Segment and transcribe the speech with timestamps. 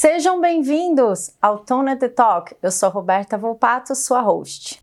[0.00, 2.56] Sejam bem-vindos ao Tone The Talk.
[2.62, 4.82] Eu sou Roberta Volpato, sua host.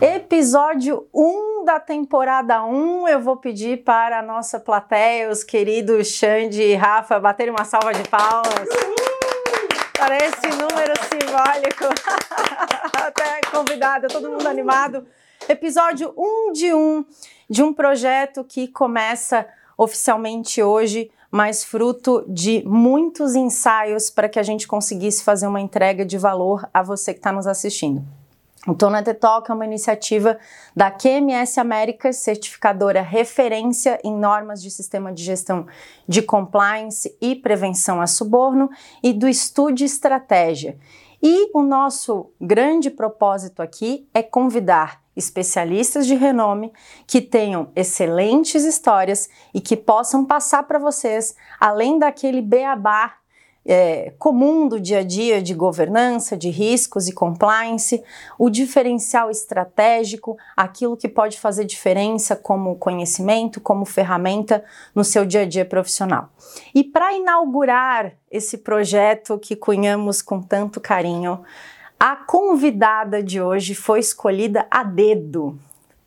[0.00, 6.62] Episódio 1 da temporada 1, eu vou pedir para a nossa plateia, os queridos Xande
[6.62, 8.91] e Rafa, baterem uma salva de palmas.
[10.02, 11.84] Para esse número simbólico.
[12.92, 15.06] Até convidada, todo mundo animado.
[15.48, 17.04] Episódio 1 de 1
[17.48, 19.46] de um projeto que começa
[19.78, 26.04] oficialmente hoje, mas fruto de muitos ensaios para que a gente conseguisse fazer uma entrega
[26.04, 28.04] de valor a você que está nos assistindo.
[28.66, 30.38] O Tona The Talk é uma iniciativa
[30.74, 35.66] da QMS Américas, certificadora referência em normas de sistema de gestão
[36.06, 38.70] de compliance e prevenção a suborno,
[39.02, 40.78] e do Estude Estratégia.
[41.20, 46.72] E o nosso grande propósito aqui é convidar especialistas de renome
[47.04, 53.14] que tenham excelentes histórias e que possam passar para vocês, além daquele beabá
[53.64, 58.02] é, comum do dia a dia de governança, de riscos e compliance,
[58.38, 65.42] o diferencial estratégico, aquilo que pode fazer diferença como conhecimento, como ferramenta no seu dia
[65.42, 66.30] a dia profissional.
[66.74, 71.42] E para inaugurar esse projeto que cunhamos com tanto carinho,
[71.98, 75.58] a convidada de hoje foi escolhida a dedo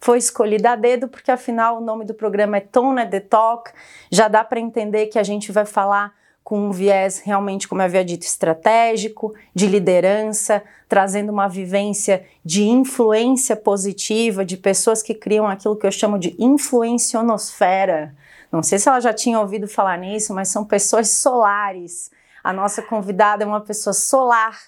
[0.06, 3.72] foi escolhida a dedo porque afinal o nome do programa é Tone the Talk.
[4.12, 6.14] Já dá para entender que a gente vai falar
[6.46, 12.64] com um viés realmente, como eu havia dito, estratégico, de liderança, trazendo uma vivência de
[12.64, 18.16] influência positiva, de pessoas que criam aquilo que eu chamo de influencionosfera.
[18.52, 22.12] Não sei se ela já tinha ouvido falar nisso, mas são pessoas solares.
[22.44, 24.60] A nossa convidada é uma pessoa solar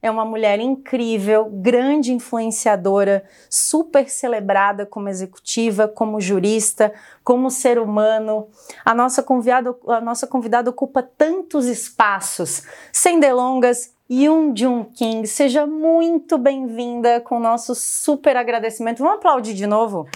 [0.00, 6.92] é uma mulher incrível, grande influenciadora, super celebrada como executiva, como jurista,
[7.24, 8.48] como ser humano.
[8.84, 12.62] A nossa convidada, a nossa convidada ocupa tantos espaços.
[12.92, 18.98] Sem delongas, Yoon Jun King, seja muito bem-vinda com o nosso super agradecimento.
[18.98, 20.08] Vamos aplaudir de novo?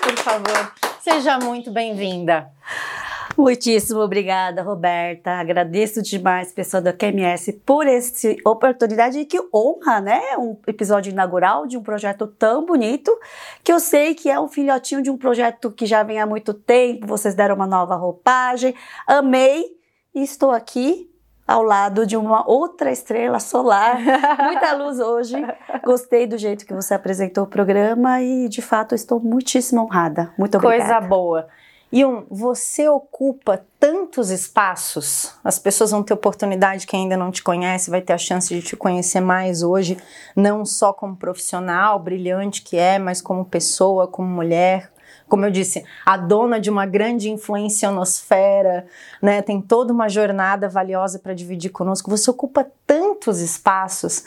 [0.00, 2.50] Por favor, seja muito bem-vinda.
[3.36, 5.32] Muitíssimo obrigada, Roberta.
[5.32, 10.20] Agradeço demais, pessoal da QMS, por essa oportunidade e que honra, né?
[10.38, 13.10] Um episódio inaugural de um projeto tão bonito,
[13.62, 16.54] que eu sei que é um filhotinho de um projeto que já vem há muito
[16.54, 17.06] tempo.
[17.06, 18.74] Vocês deram uma nova roupagem.
[19.06, 19.64] Amei
[20.14, 21.10] e estou aqui
[21.46, 23.98] ao lado de uma outra estrela solar.
[24.44, 25.36] Muita luz hoje.
[25.84, 30.32] Gostei do jeito que você apresentou o programa e, de fato, estou muitíssimo honrada.
[30.38, 30.84] Muito obrigada.
[30.84, 31.48] Coisa boa.
[32.02, 37.90] Um, você ocupa tantos espaços, as pessoas vão ter oportunidade, quem ainda não te conhece,
[37.90, 39.98] vai ter a chance de te conhecer mais hoje,
[40.34, 44.90] não só como profissional brilhante que é, mas como pessoa, como mulher,
[45.28, 48.86] como eu disse, a dona de uma grande influência nosfera,
[49.22, 49.40] né?
[49.42, 52.10] Tem toda uma jornada valiosa para dividir conosco.
[52.10, 54.24] Você ocupa tantos espaços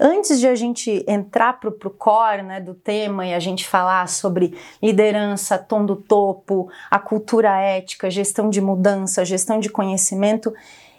[0.00, 4.08] Antes de a gente entrar para o core né, do tema e a gente falar
[4.08, 10.54] sobre liderança, tom do topo, a cultura ética, gestão de mudança, gestão de conhecimento,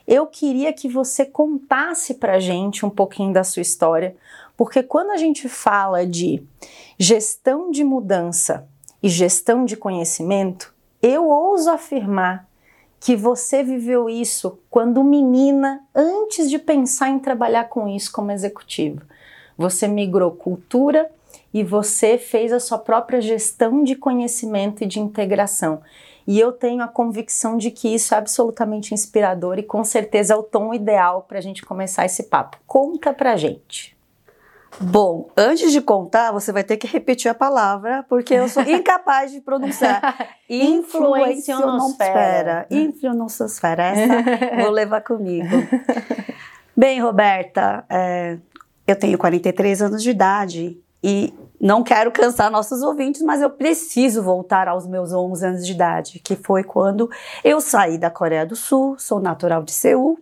[0.06, 4.16] eu queria que você contasse para a gente um pouquinho da sua história,
[4.58, 6.44] porque quando a gente fala de
[6.98, 8.68] gestão de mudança
[9.02, 12.49] e gestão de conhecimento, eu ouso afirmar
[13.00, 19.02] que você viveu isso quando menina, antes de pensar em trabalhar com isso como executiva.
[19.58, 21.10] Você migrou cultura
[21.54, 25.82] e você fez a sua própria gestão de conhecimento e de integração.
[26.28, 30.38] E eu tenho a convicção de que isso é absolutamente inspirador e com certeza é
[30.38, 32.58] o tom ideal para a gente começar esse papo.
[32.68, 33.99] Conta pra gente.
[34.80, 39.32] Bom, antes de contar, você vai ter que repetir a palavra, porque eu sou incapaz
[39.32, 40.38] de pronunciar.
[40.50, 42.66] Influencionosfera.
[42.70, 43.84] Influencionosfera.
[43.84, 44.24] Essa
[44.62, 45.48] vou levar comigo.
[46.76, 48.38] Bem, Roberta, é,
[48.88, 54.24] eu tenho 43 anos de idade e não quero cansar nossos ouvintes, mas eu preciso
[54.24, 57.10] voltar aos meus 11 anos de idade, que foi quando
[57.44, 60.18] eu saí da Coreia do Sul, sou natural de Seul,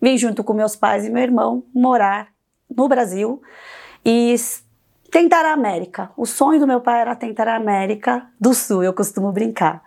[0.00, 2.32] vim junto com meus pais e meu irmão morar
[2.68, 3.40] no Brasil
[4.04, 4.34] e
[5.10, 6.10] tentar a América.
[6.16, 9.82] O sonho do meu pai era tentar a América do Sul, eu costumo brincar.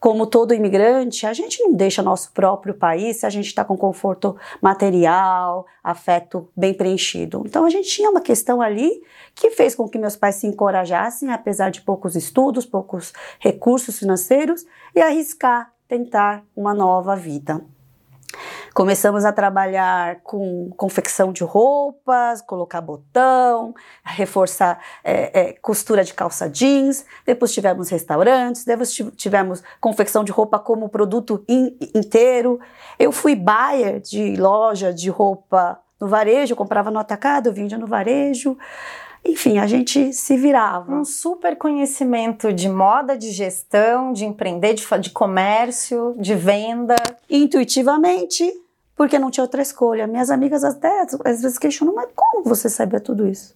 [0.00, 3.74] Como todo imigrante, a gente não deixa nosso próprio país se a gente está com
[3.74, 7.42] conforto material, afeto bem preenchido.
[7.46, 9.02] Então a gente tinha uma questão ali
[9.34, 14.66] que fez com que meus pais se encorajassem, apesar de poucos estudos, poucos recursos financeiros,
[14.94, 17.64] e arriscar tentar uma nova vida.
[18.72, 26.48] Começamos a trabalhar com confecção de roupas, colocar botão, reforçar é, é, costura de calça
[26.48, 27.04] jeans.
[27.24, 32.60] Depois tivemos restaurantes, depois tivemos confecção de roupa como produto in, inteiro.
[32.98, 38.58] Eu fui buyer de loja de roupa no varejo, comprava no atacado, vendia no varejo.
[39.24, 40.94] Enfim, a gente se virava.
[40.94, 46.94] Um super conhecimento de moda, de gestão, de empreender, de, de comércio, de venda.
[47.30, 48.52] Intuitivamente,
[48.94, 50.06] porque não tinha outra escolha.
[50.06, 53.54] Minhas amigas até às vezes questionam, mas como você sabia tudo isso?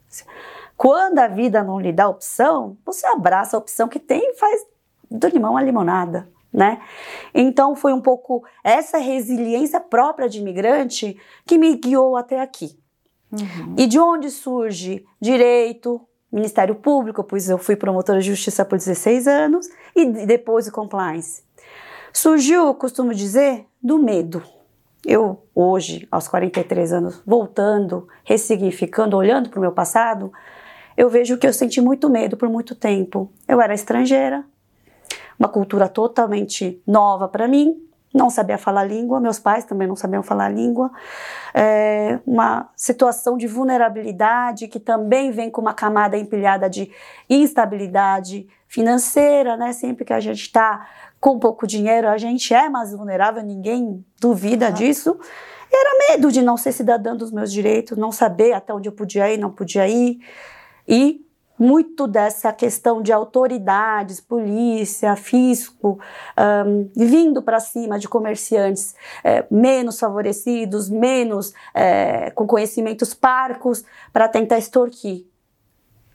[0.77, 4.65] Quando a vida não lhe dá opção, você abraça a opção que tem e faz
[5.11, 6.29] do limão a limonada.
[6.51, 6.81] Né?
[7.35, 12.79] Então foi um pouco essa resiliência própria de imigrante que me guiou até aqui.
[13.31, 13.75] Uhum.
[13.77, 19.27] E de onde surge direito, Ministério Público, pois eu fui promotora de justiça por 16
[19.27, 21.43] anos, e depois o compliance.
[22.13, 24.43] Surgiu, costumo dizer, do medo.
[25.07, 30.33] Eu, hoje, aos 43 anos, voltando, ressignificando, olhando para o meu passado,
[30.97, 33.31] eu vejo que eu senti muito medo por muito tempo.
[33.47, 34.45] Eu era estrangeira,
[35.39, 40.23] uma cultura totalmente nova para mim, não sabia falar língua, meus pais também não sabiam
[40.23, 40.91] falar língua,
[41.55, 46.91] é uma situação de vulnerabilidade que também vem com uma camada empilhada de
[47.29, 49.73] instabilidade financeira, né?
[49.73, 50.87] Sempre que a gente está
[51.21, 54.71] com pouco dinheiro, a gente é mais vulnerável, ninguém duvida ah.
[54.71, 55.19] disso.
[55.71, 58.93] E era medo de não ser cidadã dos meus direitos, não saber até onde eu
[58.93, 60.19] podia ir, não podia ir.
[60.87, 61.28] E
[61.59, 65.99] muito dessa questão de autoridades, polícia, fisco,
[66.67, 68.95] um, vindo para cima de comerciantes
[69.25, 75.27] é, menos favorecidos, menos é, com conhecimentos parcos, para tentar extorquir.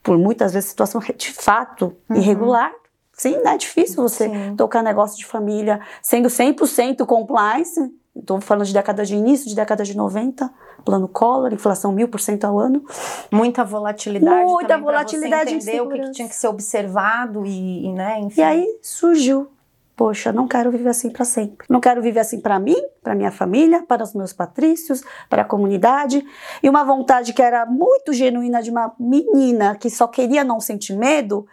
[0.01, 2.17] Por muitas vezes situação de fato uhum.
[2.17, 2.71] irregular.
[3.13, 4.55] Sim, não é difícil você Sim.
[4.55, 7.93] tocar negócio de família sendo 100% compliance.
[8.15, 10.51] Estou falando de década de início, de década de 90
[10.83, 12.83] plano Collor, inflação mil por cento ao ano.
[13.31, 14.45] Muita volatilidade.
[14.45, 15.49] Muita volatilidade.
[15.49, 18.41] Você entender o que, que, tinha que ser observado e, e, né, enfim.
[18.41, 19.49] E aí surgiu.
[19.95, 21.67] Poxa, não quero viver assim para sempre.
[21.69, 25.45] Não quero viver assim para mim, para minha família, para os meus patrícios, para a
[25.45, 26.25] comunidade.
[26.63, 30.97] E uma vontade que era muito genuína de uma menina que só queria não sentir
[30.97, 31.45] medo,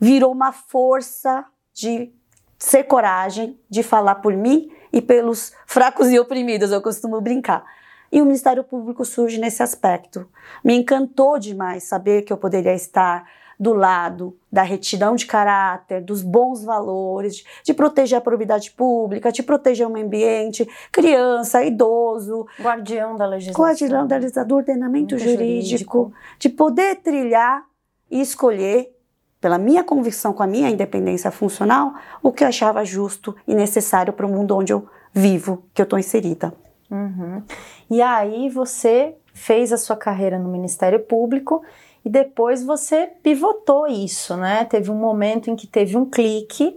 [0.00, 1.44] virou uma força
[1.74, 2.10] de
[2.58, 7.64] ser coragem, de falar por mim e pelos fracos e oprimidos, eu costumo brincar.
[8.10, 10.26] E o Ministério Público surge nesse aspecto.
[10.64, 13.26] Me encantou demais saber que eu poderia estar
[13.58, 19.42] do lado da retidão de caráter, dos bons valores, de proteger a probidade pública, de
[19.42, 22.46] proteger o meio ambiente, criança, idoso.
[22.60, 23.64] Guardião da legislação.
[23.64, 27.64] Guardião da legislação, do ordenamento jurídico, jurídico, de poder trilhar
[28.10, 28.94] e escolher,
[29.40, 34.12] pela minha convicção com a minha independência funcional, o que eu achava justo e necessário
[34.12, 36.52] para o mundo onde eu vivo, que eu estou inserida.
[36.90, 37.42] Uhum.
[37.90, 41.62] E aí você fez a sua carreira no Ministério Público
[42.04, 44.64] e depois você pivotou isso, né?
[44.64, 46.76] Teve um momento em que teve um clique.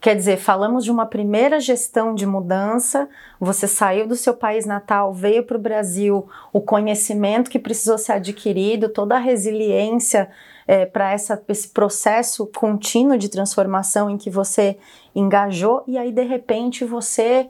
[0.00, 3.08] Quer dizer, falamos de uma primeira gestão de mudança.
[3.38, 8.14] Você saiu do seu país natal, veio para o Brasil, o conhecimento que precisou ser
[8.14, 10.28] adquirido, toda a resiliência
[10.66, 14.76] é, para esse processo contínuo de transformação em que você
[15.14, 17.48] engajou, e aí de repente você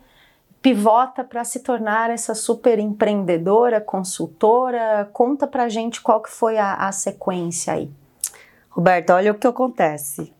[0.63, 5.11] pivota para se tornar essa super empreendedora, consultora?
[5.13, 7.91] Conta pra gente qual que foi a, a sequência aí.
[8.71, 10.33] Roberta, olha o que acontece.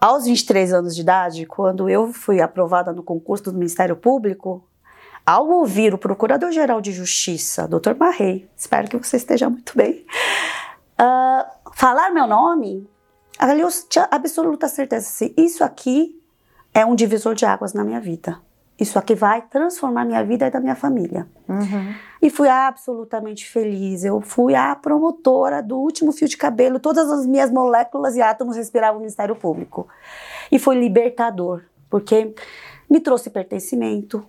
[0.00, 4.64] Aos 23 anos de idade, quando eu fui aprovada no concurso do Ministério Público,
[5.24, 7.94] ao ouvir o Procurador-Geral de Justiça, Dr.
[7.96, 10.04] Marrei, espero que você esteja muito bem,
[11.00, 12.90] uh, falar meu nome,
[13.38, 16.20] ali eu tinha absoluta certeza, assim, isso aqui
[16.74, 18.40] é um divisor de águas na minha vida.
[18.78, 21.26] Isso aqui vai transformar minha vida e da minha família.
[21.48, 21.94] Uhum.
[22.20, 24.04] E fui absolutamente feliz.
[24.04, 26.80] Eu fui a promotora do último fio de cabelo.
[26.80, 29.86] Todas as minhas moléculas e átomos respiravam o Ministério Público.
[30.50, 32.34] E foi libertador, porque
[32.90, 34.24] me trouxe pertencimento.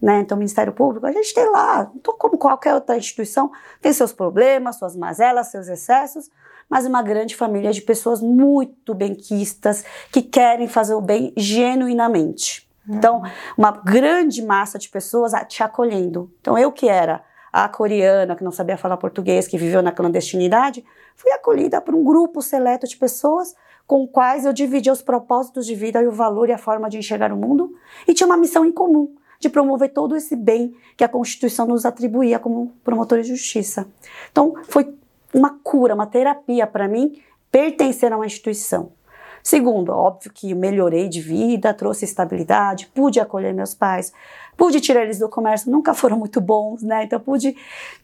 [0.00, 0.20] Né?
[0.20, 3.50] Então, o Ministério Público, a gente tem lá, como qualquer outra instituição,
[3.80, 6.30] tem seus problemas, suas mazelas, seus excessos,
[6.68, 12.63] mas uma grande família de pessoas muito benquistas que querem fazer o bem genuinamente.
[12.88, 13.22] Então,
[13.56, 16.30] uma grande massa de pessoas te acolhendo.
[16.40, 17.22] Então, eu que era
[17.52, 22.02] a coreana, que não sabia falar português, que viveu na clandestinidade, fui acolhida por um
[22.02, 23.54] grupo seleto de pessoas
[23.86, 26.98] com quais eu dividia os propósitos de vida e o valor e a forma de
[26.98, 27.74] enxergar o mundo,
[28.08, 31.84] e tinha uma missão em comum, de promover todo esse bem que a Constituição nos
[31.84, 33.86] atribuía como promotores de justiça.
[34.32, 34.94] Então, foi
[35.32, 37.20] uma cura, uma terapia para mim
[37.52, 38.92] pertencer a uma instituição.
[39.46, 44.10] Segundo, óbvio que melhorei de vida, trouxe estabilidade, pude acolher meus pais,
[44.56, 47.04] pude tirar eles do comércio, nunca foram muito bons, né?
[47.04, 47.54] Então pude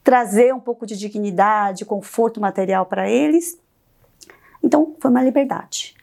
[0.05, 3.59] trazer um pouco de dignidade, conforto material para eles.
[4.63, 5.95] Então foi uma liberdade.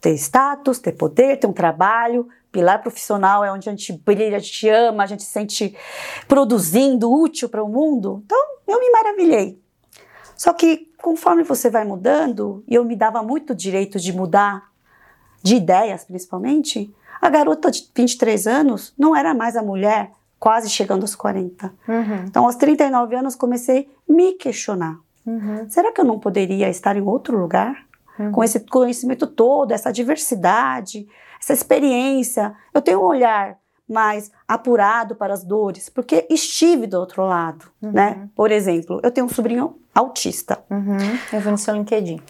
[0.00, 4.40] Ter status, ter poder, ter um trabalho, pilar profissional é onde a gente brilha, a
[4.40, 5.76] gente ama, a gente se sente
[6.26, 8.20] produzindo, útil para o mundo.
[8.26, 9.62] Então eu me maravilhei.
[10.36, 14.71] Só que conforme você vai mudando, e eu me dava muito direito de mudar
[15.42, 21.02] de ideias principalmente, a garota de 23 anos não era mais a mulher quase chegando
[21.02, 21.72] aos 40.
[21.86, 22.24] Uhum.
[22.26, 24.98] Então, aos 39 anos, comecei a me questionar.
[25.24, 25.70] Uhum.
[25.70, 27.86] Será que eu não poderia estar em outro lugar?
[28.18, 28.32] Uhum.
[28.32, 31.06] Com esse conhecimento todo, essa diversidade,
[31.40, 32.54] essa experiência.
[32.74, 33.56] Eu tenho um olhar
[33.88, 38.28] mais apurado para as dores, porque estive do outro lado, né?
[38.34, 40.64] Por exemplo, eu tenho um sobrinho autista.
[40.70, 40.96] Uhum.
[41.32, 42.20] Eu vi no seu LinkedIn.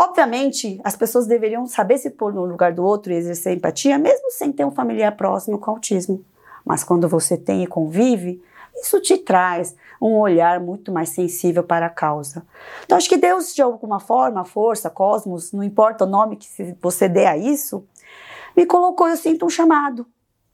[0.00, 4.30] Obviamente, as pessoas deveriam saber se pôr no lugar do outro e exercer empatia, mesmo
[4.30, 6.24] sem ter um familiar próximo com autismo.
[6.64, 8.40] Mas quando você tem e convive,
[8.76, 12.46] isso te traz um olhar muito mais sensível para a causa.
[12.84, 16.46] Então, acho que Deus, de alguma forma, força, cosmos, não importa o nome que
[16.80, 17.84] você dê a isso,
[18.56, 20.06] me colocou, eu sinto um chamado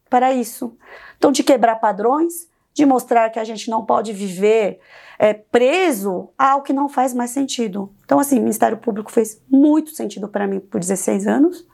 [0.09, 0.75] para isso.
[1.19, 4.81] Então, de quebrar padrões, de mostrar que a gente não pode viver
[5.19, 7.91] é, preso ao que não faz mais sentido.
[8.05, 11.67] Então, assim, o Ministério Público fez muito sentido para mim por 16 anos.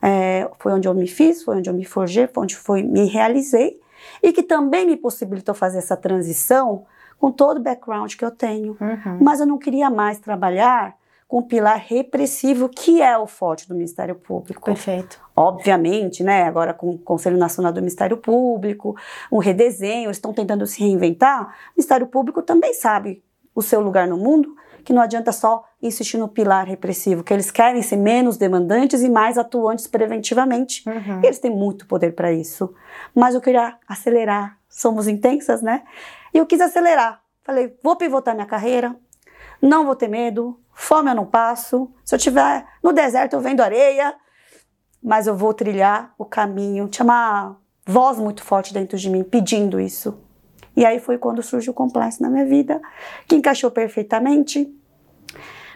[0.00, 3.04] É, foi onde eu me fiz, foi onde eu me forjei, foi onde foi, me
[3.04, 3.78] realizei
[4.22, 6.86] e que também me possibilitou fazer essa transição
[7.18, 8.76] com todo o background que eu tenho.
[8.80, 9.18] Uhum.
[9.20, 10.96] Mas eu não queria mais trabalhar
[11.32, 14.66] com o pilar repressivo, que é o forte do Ministério Público.
[14.66, 15.18] Perfeito.
[15.34, 18.94] Obviamente, né, agora com o Conselho Nacional do Ministério Público,
[19.32, 23.24] um redesenho, estão tentando se reinventar, o Ministério Público também sabe
[23.54, 27.50] o seu lugar no mundo, que não adianta só insistir no pilar repressivo, que eles
[27.50, 30.86] querem ser menos demandantes e mais atuantes preventivamente.
[30.86, 31.22] Uhum.
[31.24, 32.74] Eles têm muito poder para isso.
[33.14, 35.82] Mas eu queria acelerar, somos intensas, né?
[36.34, 37.22] E eu quis acelerar.
[37.42, 38.94] Falei, vou pivotar minha carreira,
[39.62, 41.92] não vou ter medo, fome eu não passo.
[42.04, 44.14] Se eu estiver no deserto, eu vendo areia,
[45.02, 46.88] mas eu vou trilhar o caminho.
[46.88, 50.18] Tinha uma voz muito forte dentro de mim pedindo isso.
[50.76, 52.80] E aí foi quando surgiu o complexo na minha vida,
[53.26, 54.72] que encaixou perfeitamente,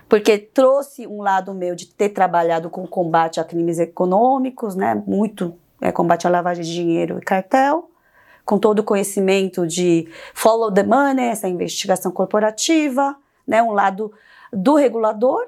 [0.08, 5.54] porque trouxe um lado meu de ter trabalhado com combate a crimes econômicos, né, muito
[5.80, 7.90] é, combate à lavagem de dinheiro e cartel,
[8.44, 14.12] com todo o conhecimento de follow the money, essa investigação corporativa, né, um lado
[14.56, 15.46] do regulador,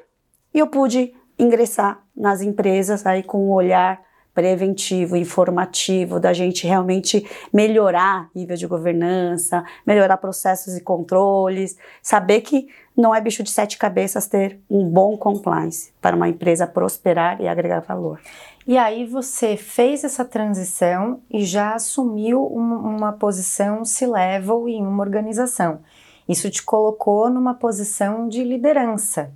[0.53, 4.01] e eu pude ingressar nas empresas aí com um olhar
[4.35, 12.69] preventivo, informativo, da gente realmente melhorar nível de governança, melhorar processos e controles, saber que
[12.97, 17.49] não é bicho de sete cabeças ter um bom compliance para uma empresa prosperar e
[17.49, 18.21] agregar valor.
[18.65, 25.81] E aí você fez essa transição e já assumiu uma posição C-level em uma organização.
[26.29, 29.33] Isso te colocou numa posição de liderança.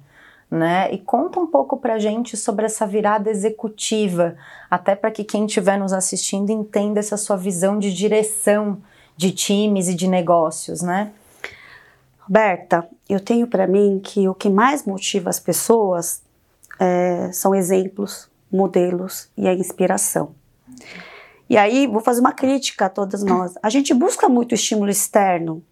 [0.50, 0.92] Né?
[0.92, 4.36] E conta um pouco pra gente sobre essa virada executiva,
[4.70, 8.82] até para que quem estiver nos assistindo entenda essa sua visão de direção
[9.16, 11.12] de times e de negócios, né?
[12.18, 16.22] Roberta, eu tenho para mim que o que mais motiva as pessoas
[16.78, 20.34] é, são exemplos, modelos e a inspiração.
[21.48, 23.54] E aí, vou fazer uma crítica a todas nós.
[23.62, 25.62] A gente busca muito estímulo externo,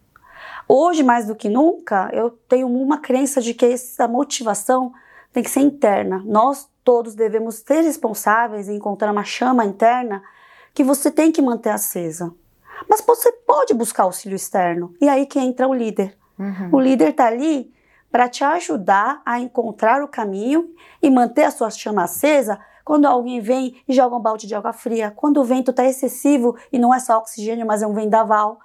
[0.73, 4.93] Hoje, mais do que nunca, eu tenho uma crença de que essa motivação
[5.33, 6.23] tem que ser interna.
[6.25, 10.23] Nós todos devemos ser responsáveis em encontrar uma chama interna
[10.73, 12.33] que você tem que manter acesa.
[12.89, 14.95] Mas você pode buscar auxílio externo.
[15.01, 16.17] E aí que entra o líder.
[16.39, 16.69] Uhum.
[16.71, 17.75] O líder está ali
[18.09, 20.73] para te ajudar a encontrar o caminho
[21.03, 24.73] e manter a sua chama acesa quando alguém vem e joga um balde de água
[24.73, 28.61] fria, quando o vento está excessivo e não é só oxigênio, mas é um vendaval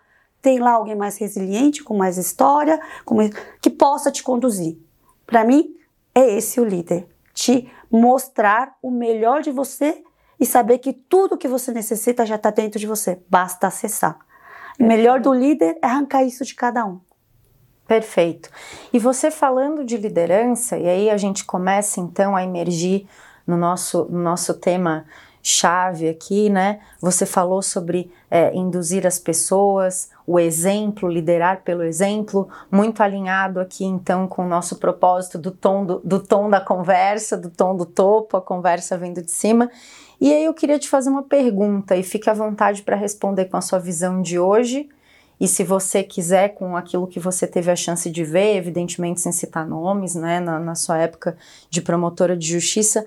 [0.46, 3.18] tem lá alguém mais resiliente, com mais história, com
[3.60, 4.78] que possa te conduzir.
[5.26, 5.76] Para mim,
[6.14, 7.08] é esse o líder.
[7.34, 10.04] Te mostrar o melhor de você
[10.40, 13.20] e saber que tudo que você necessita já está dentro de você.
[13.28, 14.20] Basta acessar.
[14.80, 17.00] O melhor do líder é arrancar isso de cada um.
[17.88, 18.52] Perfeito.
[18.94, 23.08] E você falando de liderança, e aí a gente começa então a emergir
[23.48, 25.08] no nosso, no nosso tema
[25.48, 26.80] chave aqui, né?
[27.00, 33.86] Você falou sobre é, induzir as pessoas, o exemplo, liderar pelo exemplo, muito alinhado aqui
[33.86, 37.86] então com o nosso propósito do tom, do, do tom da conversa, do tom do
[37.86, 39.70] topo, a conversa vindo de cima.
[40.20, 43.58] E aí eu queria te fazer uma pergunta e fique à vontade para responder com
[43.58, 44.90] a sua visão de hoje.
[45.40, 49.32] E se você quiser, com aquilo que você teve a chance de ver, evidentemente sem
[49.32, 51.38] citar nomes, né, na, na sua época
[51.70, 53.06] de promotora de justiça,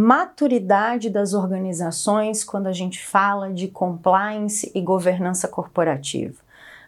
[0.00, 6.36] maturidade das organizações quando a gente fala de compliance e governança corporativa.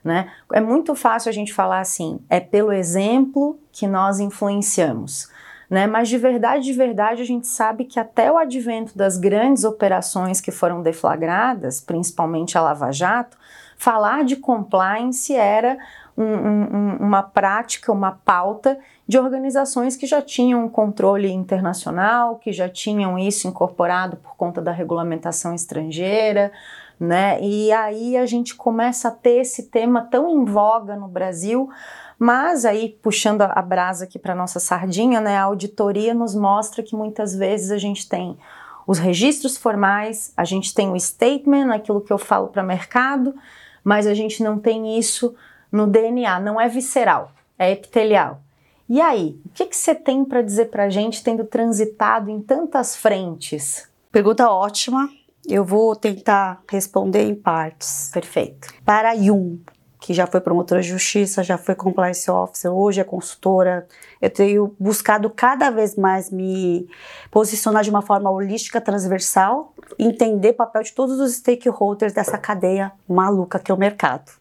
[0.05, 0.31] Né?
[0.53, 5.29] É muito fácil a gente falar assim, é pelo exemplo que nós influenciamos.
[5.69, 5.89] Né?
[5.89, 10.41] Mas de verdade, de verdade, a gente sabe que até o advento das grandes operações
[10.41, 13.37] que foram deflagradas, principalmente a Lava Jato,
[13.77, 15.77] falar de compliance era
[16.17, 18.79] um, um, uma prática, uma pauta
[19.11, 24.71] de organizações que já tinham controle internacional, que já tinham isso incorporado por conta da
[24.71, 26.53] regulamentação estrangeira,
[26.99, 27.37] né?
[27.43, 31.69] E aí a gente começa a ter esse tema tão em voga no Brasil,
[32.17, 35.37] mas aí puxando a brasa aqui para nossa sardinha, né?
[35.39, 38.39] A auditoria nos mostra que muitas vezes a gente tem
[38.87, 43.35] os registros formais, a gente tem o statement, aquilo que eu falo para mercado,
[43.83, 45.35] mas a gente não tem isso
[45.73, 48.41] no DNA, não é visceral, é epitelial.
[48.93, 52.43] E aí, o que, que você tem para dizer para a gente, tendo transitado em
[52.43, 53.89] tantas frentes?
[54.11, 55.09] Pergunta ótima.
[55.47, 58.11] Eu vou tentar responder em partes.
[58.13, 58.67] Perfeito.
[58.85, 59.61] Para Yum,
[60.01, 63.87] que já foi promotora de justiça, já foi compliance officer, hoje é consultora,
[64.21, 66.89] eu tenho buscado cada vez mais me
[67.31, 72.91] posicionar de uma forma holística, transversal, entender o papel de todos os stakeholders dessa cadeia
[73.09, 74.33] maluca que é o mercado.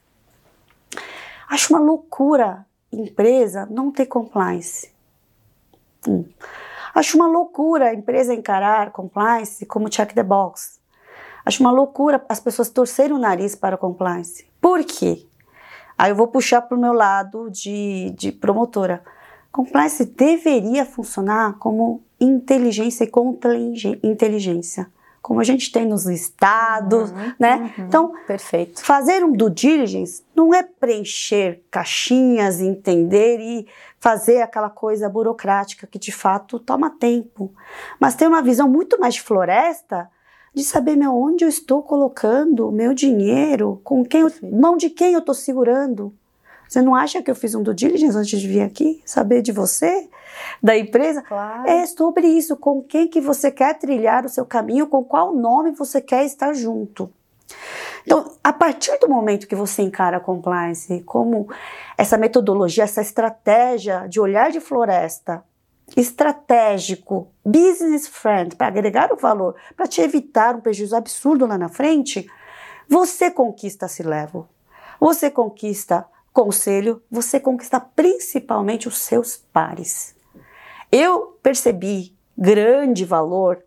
[1.48, 4.92] Acho uma loucura empresa não ter compliance.
[6.08, 6.26] Hum.
[6.94, 10.80] Acho uma loucura a empresa encarar compliance como check the box.
[11.46, 14.48] Acho uma loucura as pessoas torcerem o nariz para compliance.
[14.60, 15.26] Por quê?
[15.98, 19.04] Aí eu vou puxar para o meu lado de, de promotora.
[19.52, 24.92] Compliance deveria funcionar como inteligência e contra-inteligência
[25.22, 27.74] como a gente tem nos estados, uhum, né?
[27.78, 28.84] Uhum, então, perfeito.
[28.84, 33.68] Fazer um due diligence não é preencher caixinhas, entender e
[34.00, 37.54] fazer aquela coisa burocrática que de fato toma tempo,
[38.00, 40.10] mas ter uma visão muito mais de floresta
[40.54, 44.90] de saber meu, onde eu estou colocando o meu dinheiro, com quem eu, mão de
[44.90, 46.14] quem eu estou segurando.
[46.68, 49.02] Você não acha que eu fiz um due diligence antes de vir aqui?
[49.06, 50.08] Saber de você,
[50.62, 51.22] da empresa?
[51.22, 51.70] Claro.
[51.70, 55.72] É sobre isso, com quem que você quer trilhar o seu caminho, com qual nome
[55.72, 57.12] você quer estar junto.
[58.04, 61.48] Então, a partir do momento que você encara a compliance como
[61.98, 65.44] essa metodologia, essa estratégia de olhar de floresta
[65.98, 71.70] estratégico, business friend, para agregar o valor, para te evitar um prejuízo absurdo lá na
[71.70, 72.30] frente,
[72.88, 74.48] você conquista se level.
[75.00, 80.16] Você conquista conselho, você conquista principalmente os seus pares.
[80.92, 83.64] Eu percebi grande valor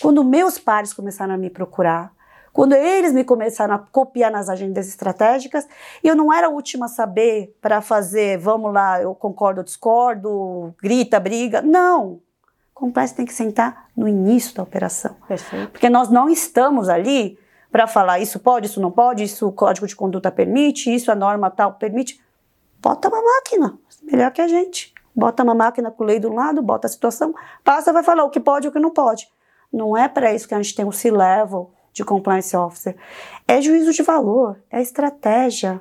[0.00, 2.12] quando meus pares começaram a me procurar,
[2.52, 5.68] quando eles me começaram a copiar nas agendas estratégicas,
[6.02, 9.64] e eu não era a última a saber para fazer, vamos lá, eu concordo, eu
[9.64, 11.60] discordo, grita, briga.
[11.60, 12.20] Não.
[12.72, 15.14] Compliance tem que sentar no início da operação.
[15.28, 15.70] Perfeito.
[15.70, 17.38] Porque nós não estamos ali
[17.70, 21.14] para falar isso pode, isso não pode, isso o código de conduta permite, isso a
[21.14, 22.18] norma tal permite.
[22.80, 24.94] Bota uma máquina, melhor que a gente.
[25.16, 28.30] Bota uma máquina com lei de um lado, bota a situação, passa, vai falar o
[28.30, 29.28] que pode e o que não pode.
[29.72, 32.94] Não é para isso que a gente tem um C-level de compliance officer.
[33.48, 35.80] É juízo de valor, é estratégia.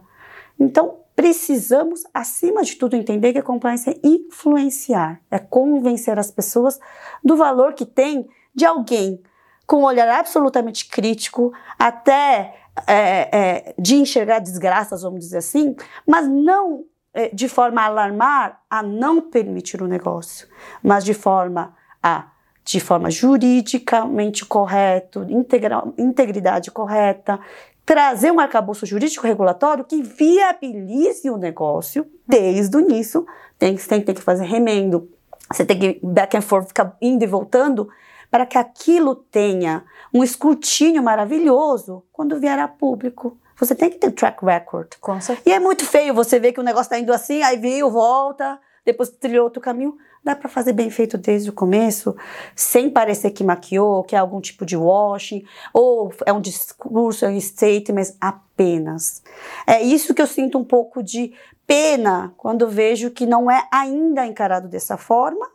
[0.58, 6.80] Então, precisamos, acima de tudo, entender que a compliance é influenciar, é convencer as pessoas
[7.24, 9.22] do valor que tem de alguém
[9.68, 12.56] com um olhar absolutamente crítico, até
[12.88, 16.86] é, é, de enxergar desgraças, vamos dizer assim, mas não
[17.34, 20.48] de forma a alarmar a não permitir o negócio,
[20.84, 22.28] mas de forma a
[22.64, 27.40] de forma juridicamente correto, integral, integridade correta,
[27.86, 33.26] trazer um arcabouço jurídico regulatório que viabilize o negócio desde o início.
[33.60, 35.08] Tem, tem, tem que fazer remendo,
[35.52, 37.88] você tem que back and forth, ficar indo e voltando,
[38.32, 43.38] para que aquilo tenha um escrutínio maravilhoso quando vier a público.
[43.58, 44.96] Você tem que ter track record.
[45.00, 45.50] Com certeza.
[45.50, 48.60] E é muito feio você ver que o negócio está indo assim, aí veio, volta,
[48.84, 49.98] depois trilhou outro caminho.
[50.24, 52.16] Dá para fazer bem feito desde o começo,
[52.56, 57.30] sem parecer que maquiou, que é algum tipo de washing, ou é um discurso, é
[57.30, 59.22] um statement apenas.
[59.68, 61.32] É isso que eu sinto um pouco de
[61.68, 65.48] pena quando vejo que não é ainda encarado dessa forma.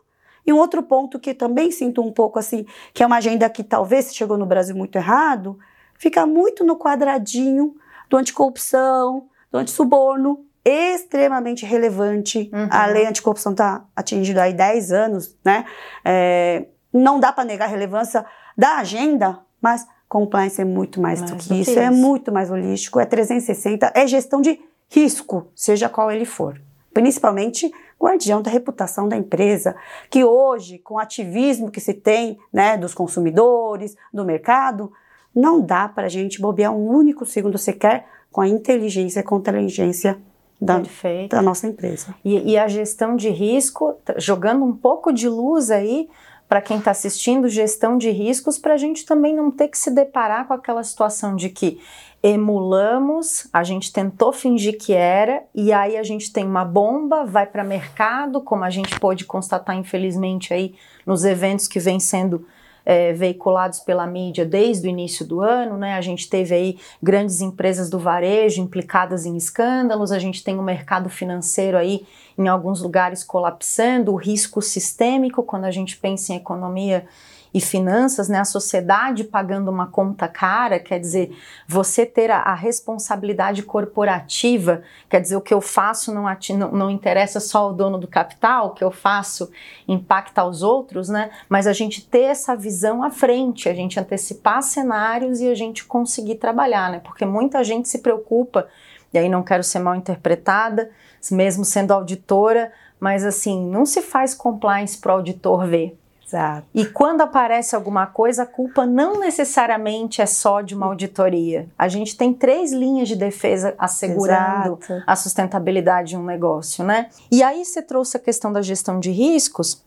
[0.45, 3.63] E um outro ponto que também sinto um pouco assim, que é uma agenda que
[3.63, 5.59] talvez chegou no Brasil muito errado,
[5.97, 7.75] fica muito no quadradinho
[8.11, 12.51] do anticorrupção, do antissuborno, extremamente relevante.
[12.53, 12.67] Uhum.
[12.69, 15.65] A lei anticorrupção está atingindo aí 10 anos, né?
[16.03, 18.25] É, não dá para negar a relevância
[18.57, 21.93] da agenda, mas compliance é muito mais, mais do que, do isso, que é isso,
[21.93, 26.61] é muito mais holístico, é 360, é gestão de risco, seja qual ele for.
[26.93, 29.73] Principalmente guardião da reputação da empresa,
[30.09, 34.91] que hoje, com o ativismo que se tem, né, dos consumidores, do mercado,
[35.35, 39.35] não dá para a gente bobear um único segundo sequer com a inteligência e com
[39.35, 40.17] a inteligência
[40.59, 40.81] da,
[41.29, 42.13] da nossa empresa.
[42.23, 46.07] E, e, a gestão de risco, jogando um pouco de luz aí
[46.47, 49.89] para quem está assistindo, gestão de riscos, para a gente também não ter que se
[49.89, 51.79] deparar com aquela situação de que
[52.21, 57.47] emulamos, a gente tentou fingir que era, e aí a gente tem uma bomba, vai
[57.47, 62.45] para mercado, como a gente pôde constatar, infelizmente, aí nos eventos que vem sendo
[62.85, 65.95] é, veiculados pela mídia desde o início do ano, né?
[65.95, 70.63] A gente teve aí grandes empresas do varejo implicadas em escândalos, a gente tem o
[70.63, 72.05] mercado financeiro aí
[72.37, 77.05] em alguns lugares colapsando, o risco sistêmico, quando a gente pensa em economia
[77.53, 81.35] e finanças, né, a sociedade pagando uma conta cara, quer dizer,
[81.67, 86.23] você ter a, a responsabilidade corporativa, quer dizer, o que eu faço não,
[86.57, 89.51] não, não, interessa só ao dono do capital, o que eu faço
[89.87, 94.63] impacta os outros, né, mas a gente ter essa visão à frente, a gente antecipar
[94.63, 98.67] cenários e a gente conseguir trabalhar, né, porque muita gente se preocupa,
[99.13, 100.89] e aí não quero ser mal interpretada,
[101.29, 106.00] mesmo sendo auditora, mas assim, não se faz compliance para o auditor ver.
[106.31, 106.65] Exato.
[106.73, 111.67] E quando aparece alguma coisa, a culpa não necessariamente é só de uma auditoria.
[111.77, 115.03] A gente tem três linhas de defesa assegurando Exato.
[115.05, 117.09] a sustentabilidade de um negócio, né?
[117.29, 119.83] E aí você trouxe a questão da gestão de riscos,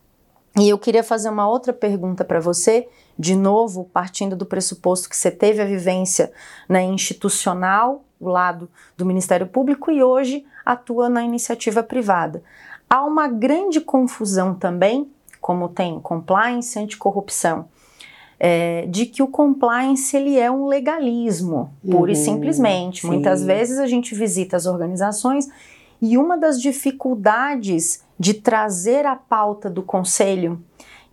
[0.57, 2.87] e eu queria fazer uma outra pergunta para você,
[3.19, 6.31] de novo, partindo do pressuposto que você teve a vivência
[6.69, 12.41] né, institucional, o lado do Ministério Público, e hoje atua na iniciativa privada.
[12.89, 15.11] Há uma grande confusão também
[15.45, 17.65] como tem compliance, anticorrupção,
[18.39, 23.01] é, de que o compliance ele é um legalismo, pura uhum, e simplesmente.
[23.01, 23.09] Sim.
[23.09, 25.47] Muitas vezes a gente visita as organizações
[26.01, 30.59] e uma das dificuldades de trazer a pauta do conselho,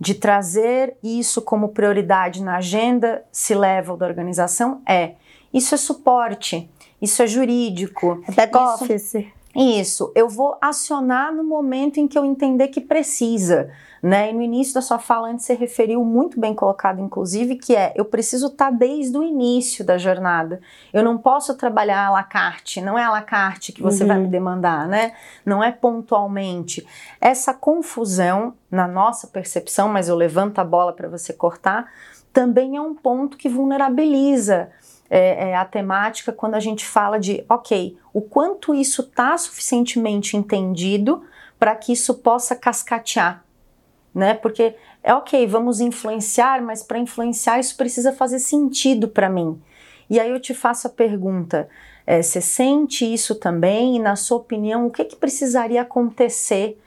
[0.01, 5.17] de trazer isso como prioridade na agenda se level da organização é
[5.53, 6.71] isso é suporte,
[7.03, 9.27] isso é jurídico, é back office.
[9.55, 13.71] Isso, eu vou acionar no momento em que eu entender que precisa.
[14.03, 14.31] Né?
[14.31, 17.93] E no início da sua fala, antes você referiu muito bem colocado, inclusive, que é
[17.95, 20.61] eu preciso estar tá desde o início da jornada.
[20.93, 24.09] Eu não posso trabalhar à la carte, não é à la carte que você uhum.
[24.09, 25.13] vai me demandar, né?
[25.47, 26.85] Não é pontualmente.
[27.21, 31.89] Essa confusão, na nossa percepção, mas eu levanto a bola para você cortar,
[32.33, 34.71] também é um ponto que vulnerabiliza
[35.09, 40.37] é, é, a temática quando a gente fala de, ok, o quanto isso está suficientemente
[40.37, 41.23] entendido
[41.57, 43.45] para que isso possa cascatear
[44.15, 44.35] né?
[44.35, 49.61] Porque é ok, vamos influenciar, mas para influenciar isso precisa fazer sentido para mim.
[50.09, 51.69] E aí eu te faço a pergunta:
[52.07, 53.97] é, você sente isso também?
[53.97, 56.79] E na sua opinião, o que, que precisaria acontecer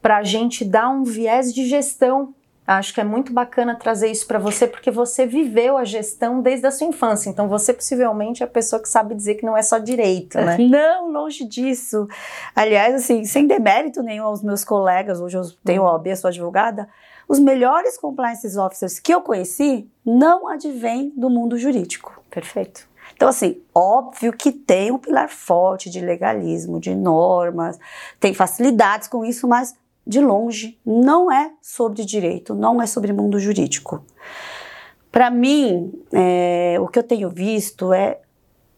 [0.00, 2.34] para a gente dar um viés de gestão
[2.70, 6.66] Acho que é muito bacana trazer isso para você, porque você viveu a gestão desde
[6.66, 7.30] a sua infância.
[7.30, 10.58] Então, você possivelmente é a pessoa que sabe dizer que não é só direito, né?
[10.68, 12.06] Não, longe disso.
[12.54, 16.86] Aliás, assim, sem demérito nenhum aos meus colegas, hoje eu tenho OAB, sou advogada,
[17.26, 22.22] os melhores compliance officers que eu conheci não advêm do mundo jurídico.
[22.28, 22.86] Perfeito.
[23.14, 27.78] Então, assim, óbvio que tem um pilar forte de legalismo, de normas,
[28.20, 29.74] tem facilidades com isso, mas
[30.08, 34.02] de longe, não é sobre direito, não é sobre mundo jurídico.
[35.12, 38.18] Para mim, é, o que eu tenho visto é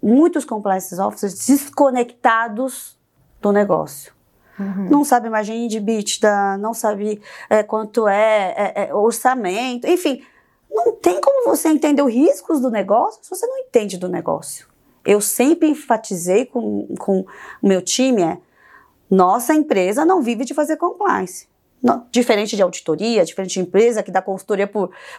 [0.03, 2.99] muitos compliance officers desconectados
[3.41, 4.13] do negócio.
[4.59, 4.89] Uhum.
[4.91, 10.23] Não sabe margem de EBITDA, não sabe é, quanto é, é, é, orçamento, enfim,
[10.69, 14.67] não tem como você entender os riscos do negócio se você não entende do negócio.
[15.05, 17.25] Eu sempre enfatizei com, com
[17.63, 18.39] o meu time é
[19.11, 21.49] nossa empresa não vive de fazer compliance.
[21.83, 24.71] Não, diferente de auditoria, diferente de empresa que dá consultoria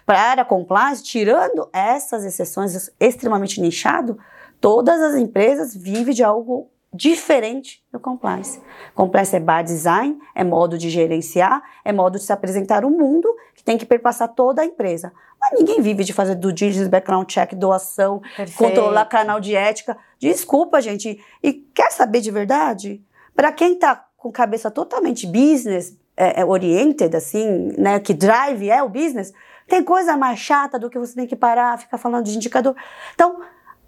[0.05, 4.17] para a área compliance, tirando essas exceções extremamente nichado,
[4.59, 8.61] todas as empresas vivem de algo diferente do compliance.
[8.93, 13.33] Compliance é bar design, é modo de gerenciar, é modo de se apresentar o mundo
[13.55, 15.11] que tem que perpassar toda a empresa.
[15.39, 18.57] Mas ninguém vive de fazer do diligence, background check, doação, Perfeito.
[18.57, 19.97] controlar canal de ética.
[20.19, 21.19] Desculpa, gente.
[21.41, 23.01] E quer saber de verdade?
[23.41, 28.83] Para quem está com cabeça totalmente business é, é, oriented, assim, né, que drive é
[28.83, 29.33] o business,
[29.67, 32.75] tem coisa mais chata do que você tem que parar, ficar falando de indicador.
[33.15, 33.41] Então,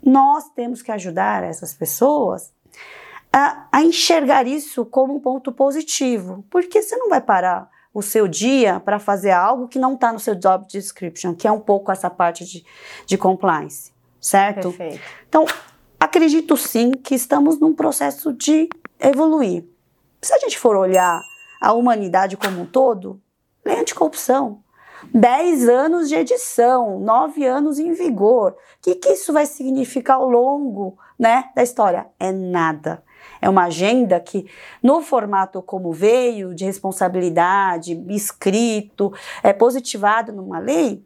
[0.03, 2.51] nós temos que ajudar essas pessoas
[3.31, 8.27] a, a enxergar isso como um ponto positivo, porque você não vai parar o seu
[8.27, 11.91] dia para fazer algo que não está no seu job description, que é um pouco
[11.91, 12.65] essa parte de,
[13.05, 14.71] de compliance, certo?
[14.71, 14.99] Perfeito.
[15.29, 15.45] Então,
[15.99, 18.67] acredito sim que estamos num processo de
[19.03, 19.65] evoluir.
[20.21, 21.21] Se a gente for olhar
[21.59, 23.21] a humanidade como um todo,
[23.65, 24.63] lei anticorrupção.
[25.13, 28.51] 10 anos de edição, 9 anos em vigor.
[28.51, 32.07] O que, que isso vai significar ao longo né, da história?
[32.19, 33.03] É nada.
[33.41, 34.49] É uma agenda que,
[34.81, 41.03] no formato como veio, de responsabilidade, escrito, é positivado numa lei,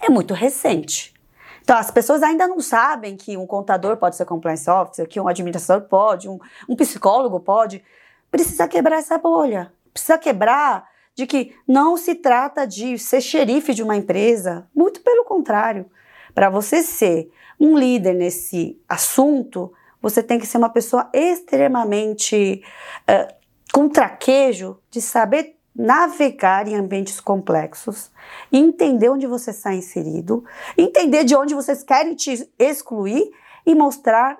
[0.00, 1.14] é muito recente.
[1.62, 5.28] Então, as pessoas ainda não sabem que um contador pode ser compliance officer, que um
[5.28, 7.82] administrador pode, um, um psicólogo pode.
[8.30, 9.72] Precisa quebrar essa bolha.
[9.92, 14.68] Precisa quebrar de que não se trata de ser xerife de uma empresa.
[14.74, 15.90] Muito pelo contrário.
[16.34, 22.62] Para você ser um líder nesse assunto, você tem que ser uma pessoa extremamente
[23.02, 23.34] uh,
[23.72, 28.10] com traquejo de saber navegar em ambientes complexos,
[28.52, 30.44] entender onde você está inserido,
[30.76, 33.30] entender de onde vocês querem te excluir
[33.64, 34.38] e mostrar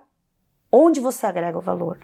[0.70, 1.98] onde você agrega o valor.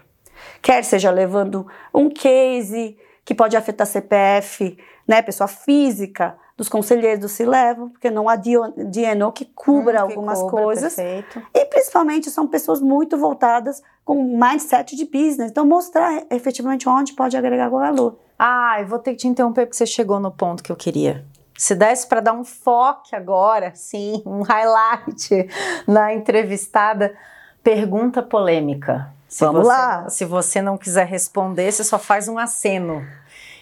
[0.61, 7.45] Quer seja levando um case que pode afetar CPF, né, pessoa física, dos conselheiros se
[7.45, 10.95] levam, porque não há DNO que cubra hum, que algumas cubra, coisas.
[10.95, 11.41] Perfeito.
[11.53, 15.51] E principalmente são pessoas muito voltadas com mindset de business.
[15.51, 18.17] Então, mostrar efetivamente onde pode agregar valor.
[18.39, 21.23] Ah, eu vou ter que te interromper porque você chegou no ponto que eu queria.
[21.55, 25.47] Se desse para dar um foco agora, sim, um highlight
[25.87, 27.15] na entrevistada,
[27.63, 29.13] pergunta polêmica.
[29.27, 30.09] Se Vamos você, lá.
[30.09, 33.05] Se você não quiser responder, você só faz um aceno.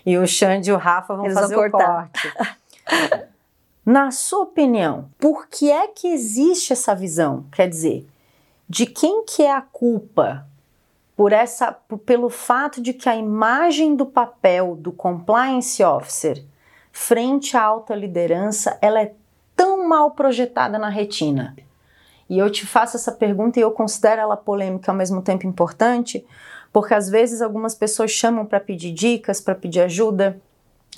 [0.06, 2.34] E o Xande e o Rafa vão Eles fazer vão o corte.
[3.86, 7.46] Na sua opinião, por que é que existe essa visão?
[7.52, 8.08] Quer dizer,
[8.68, 10.48] de quem que é a culpa
[11.16, 16.44] por essa, por, pelo fato de que a imagem do papel do compliance officer
[16.92, 19.14] frente à alta liderança, ela é
[19.56, 21.56] tão mal projetada na retina?
[22.28, 26.26] E eu te faço essa pergunta e eu considero ela polêmica ao mesmo tempo importante,
[26.74, 30.42] porque às vezes algumas pessoas chamam para pedir dicas, para pedir ajuda,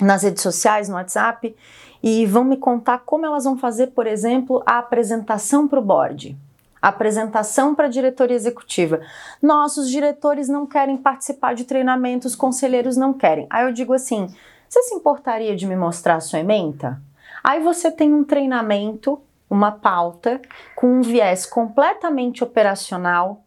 [0.00, 1.54] nas redes sociais, no WhatsApp,
[2.02, 6.36] e vão me contar como elas vão fazer, por exemplo, a apresentação para o board,
[6.80, 9.00] a apresentação para a diretoria executiva.
[9.42, 13.46] Nossos diretores não querem participar de treinamentos, conselheiros não querem.
[13.50, 14.32] Aí eu digo assim:
[14.68, 17.00] você se importaria de me mostrar a sua ementa?
[17.42, 20.40] Aí você tem um treinamento, uma pauta,
[20.76, 23.42] com um viés completamente operacional,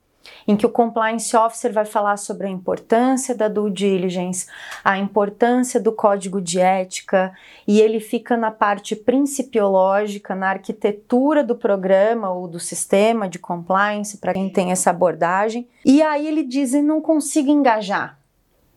[0.48, 4.48] em que o compliance officer vai falar sobre a importância da due diligence,
[4.84, 7.34] a importância do código de ética,
[7.68, 14.18] e ele fica na parte principiológica, na arquitetura do programa ou do sistema de compliance,
[14.18, 15.68] para quem tem essa abordagem.
[15.86, 18.21] E aí ele diz: não consigo engajar.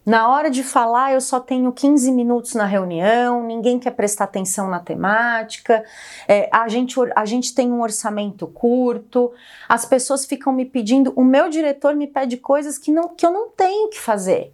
[0.07, 4.69] Na hora de falar, eu só tenho 15 minutos na reunião, ninguém quer prestar atenção
[4.69, 5.83] na temática,
[6.29, 9.33] é, a, gente, a gente tem um orçamento curto,
[9.67, 13.31] as pessoas ficam me pedindo, o meu diretor me pede coisas que, não, que eu
[13.31, 14.53] não tenho que fazer.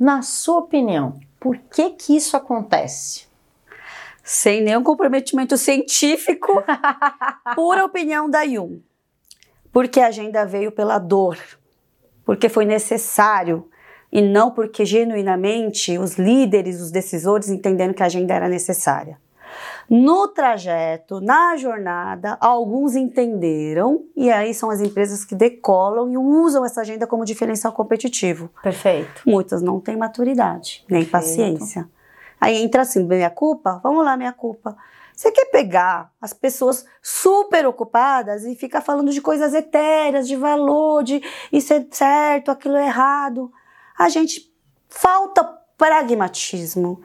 [0.00, 3.26] Na sua opinião, por que, que isso acontece?
[4.22, 6.64] Sem nenhum comprometimento científico,
[7.54, 8.80] pura opinião da Yum.
[9.70, 11.36] Porque a agenda veio pela dor,
[12.24, 13.68] porque foi necessário
[14.14, 19.18] e não porque genuinamente os líderes, os decisores entenderam que a agenda era necessária.
[19.90, 26.64] No trajeto, na jornada, alguns entenderam e aí são as empresas que decolam e usam
[26.64, 28.48] essa agenda como diferencial competitivo.
[28.62, 29.22] Perfeito.
[29.26, 31.10] Muitas não têm maturidade, nem Perfeito.
[31.10, 31.88] paciência.
[32.40, 33.80] Aí entra assim, minha culpa?
[33.82, 34.76] Vamos lá, minha culpa.
[35.14, 41.02] Você quer pegar as pessoas super ocupadas e ficar falando de coisas etéreas, de valor,
[41.02, 41.20] de
[41.52, 43.52] isso é certo, aquilo é errado
[43.96, 44.52] a gente
[44.88, 45.44] falta
[45.76, 47.00] pragmatismo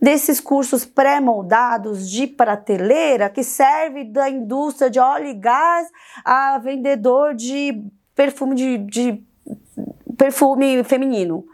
[0.00, 5.88] desses cursos pré-moldados de prateleira que serve da indústria de óleo e gás
[6.24, 9.24] a vendedor de perfume de, de
[10.16, 11.44] perfume feminino.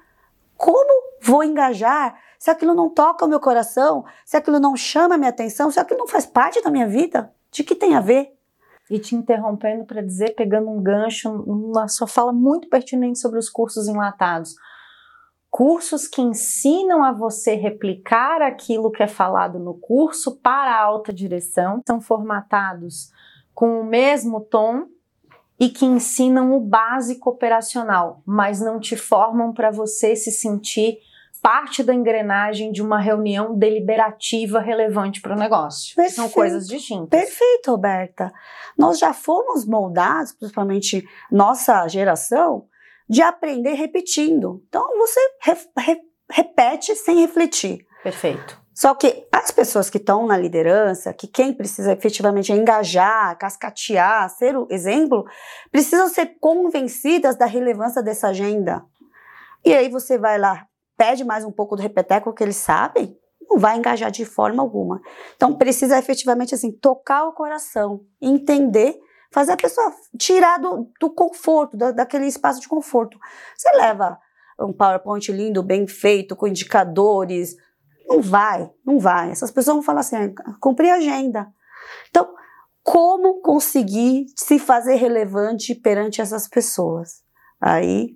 [0.56, 5.18] Como vou engajar se aquilo não toca o meu coração, se aquilo não chama a
[5.18, 7.32] minha atenção, se aquilo não faz parte da minha vida?
[7.50, 8.32] De que tem a ver?
[8.90, 13.50] E te interrompendo para dizer, pegando um gancho, uma sua fala muito pertinente sobre os
[13.50, 14.54] cursos enlatados
[15.50, 21.12] cursos que ensinam a você replicar aquilo que é falado no curso para a alta
[21.12, 23.10] direção, são formatados
[23.54, 24.86] com o mesmo tom
[25.58, 30.98] e que ensinam o básico operacional, mas não te formam para você se sentir
[31.42, 35.94] parte da engrenagem de uma reunião deliberativa relevante para o negócio.
[35.96, 36.16] Perfeito.
[36.16, 37.08] São coisas distintas.
[37.08, 38.32] Perfeito, Roberta.
[38.76, 42.66] Nós já fomos moldados, principalmente nossa geração,
[43.08, 44.62] de aprender repetindo.
[44.68, 47.86] Então você re, re, repete sem refletir.
[48.02, 48.60] Perfeito.
[48.74, 54.56] Só que as pessoas que estão na liderança, que quem precisa efetivamente engajar, cascatear, ser
[54.56, 55.24] o exemplo,
[55.72, 58.84] precisam ser convencidas da relevância dessa agenda.
[59.64, 60.68] E aí você vai lá
[60.98, 63.16] pede mais um pouco do repeteco que eles sabem,
[63.48, 65.00] não vai engajar de forma alguma.
[65.36, 68.98] Então precisa efetivamente assim tocar o coração, entender,
[69.30, 73.18] fazer a pessoa tirar do, do conforto, da, daquele espaço de conforto.
[73.56, 74.18] Você leva
[74.60, 77.54] um PowerPoint lindo, bem feito, com indicadores,
[78.06, 79.30] não vai, não vai.
[79.30, 81.46] Essas pessoas vão falar assim, ah, cumprir a agenda.
[82.08, 82.28] Então,
[82.82, 87.22] como conseguir se fazer relevante perante essas pessoas?
[87.60, 88.14] Aí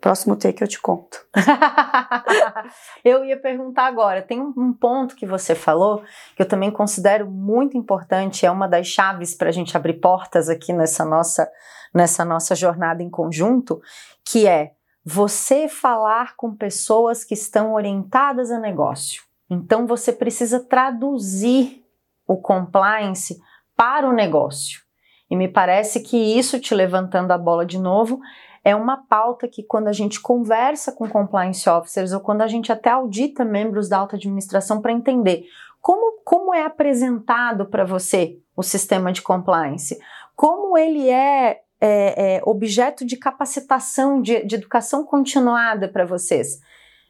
[0.00, 1.26] Próximo take eu te conto.
[3.04, 4.22] eu ia perguntar agora.
[4.22, 6.02] Tem um ponto que você falou
[6.36, 10.48] que eu também considero muito importante, é uma das chaves para a gente abrir portas
[10.48, 11.50] aqui nessa nossa,
[11.94, 13.80] nessa nossa jornada em conjunto,
[14.24, 14.72] que é
[15.04, 19.22] você falar com pessoas que estão orientadas a negócio.
[19.48, 21.84] Então você precisa traduzir
[22.26, 23.40] o compliance
[23.76, 24.82] para o negócio.
[25.30, 28.20] E me parece que isso, te levantando a bola de novo,
[28.62, 32.70] é uma pauta que quando a gente conversa com compliance officers ou quando a gente
[32.70, 35.44] até audita membros da alta administração para entender
[35.80, 39.98] como, como é apresentado para você o sistema de compliance,
[40.36, 46.60] como ele é, é, é objeto de capacitação, de, de educação continuada para vocês.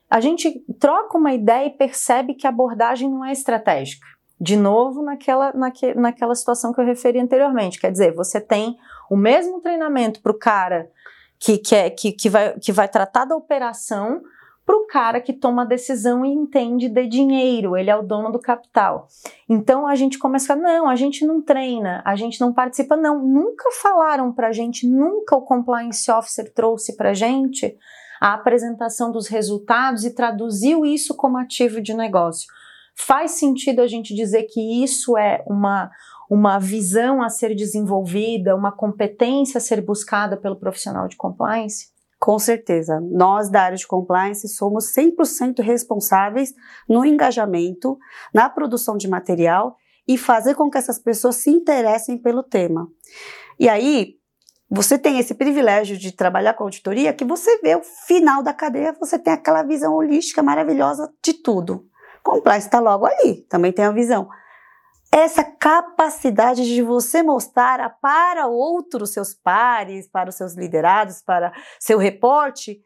[0.09, 4.07] A gente troca uma ideia e percebe que a abordagem não é estratégica.
[4.41, 7.79] De novo, naquela, naque, naquela situação que eu referi anteriormente.
[7.79, 8.79] Quer dizer, você tem
[9.11, 10.91] o mesmo treinamento para o cara
[11.41, 14.21] que, que, é, que, que, vai, que vai tratar da operação
[14.65, 18.31] para o cara que toma a decisão e entende de dinheiro, ele é o dono
[18.31, 19.09] do capital.
[19.49, 22.97] Então a gente começa a falar, não, a gente não treina, a gente não participa,
[22.97, 23.21] não.
[23.21, 27.77] Nunca falaram para a gente, nunca o compliance officer trouxe para a gente
[28.21, 32.47] a apresentação dos resultados e traduziu isso como ativo de negócio.
[32.95, 35.91] Faz sentido a gente dizer que isso é uma,
[36.31, 41.89] uma visão a ser desenvolvida, uma competência a ser buscada pelo profissional de compliance?
[42.21, 43.01] Com certeza.
[43.01, 46.55] Nós da área de compliance somos 100% responsáveis
[46.89, 47.99] no engajamento,
[48.33, 52.87] na produção de material e fazer com que essas pessoas se interessem pelo tema.
[53.59, 54.15] E aí,
[54.71, 58.95] você tem esse privilégio de trabalhar com auditoria que você vê o final da cadeia,
[59.01, 61.87] você tem aquela visão holística maravilhosa de tudo.
[62.23, 64.29] Compliance está logo ali, também tem a visão
[65.13, 71.99] essa capacidade de você mostrar para outros seus pares, para os seus liderados, para seu
[71.99, 72.81] reporte,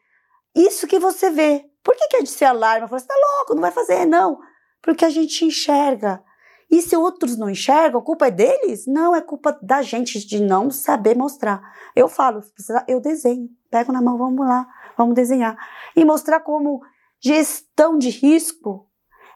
[0.55, 1.69] isso que você vê.
[1.83, 2.87] Por que, que a gente se alarma?
[2.87, 4.39] Fala, você tá louco, não vai fazer, não.
[4.81, 6.23] Porque a gente enxerga.
[6.69, 8.87] E se outros não enxergam, a culpa é deles?
[8.87, 11.61] Não, é culpa da gente de não saber mostrar.
[11.95, 12.41] Eu falo,
[12.87, 15.55] eu desenho, pego na mão, vamos lá, vamos desenhar.
[15.95, 16.81] E mostrar como
[17.19, 18.89] gestão de risco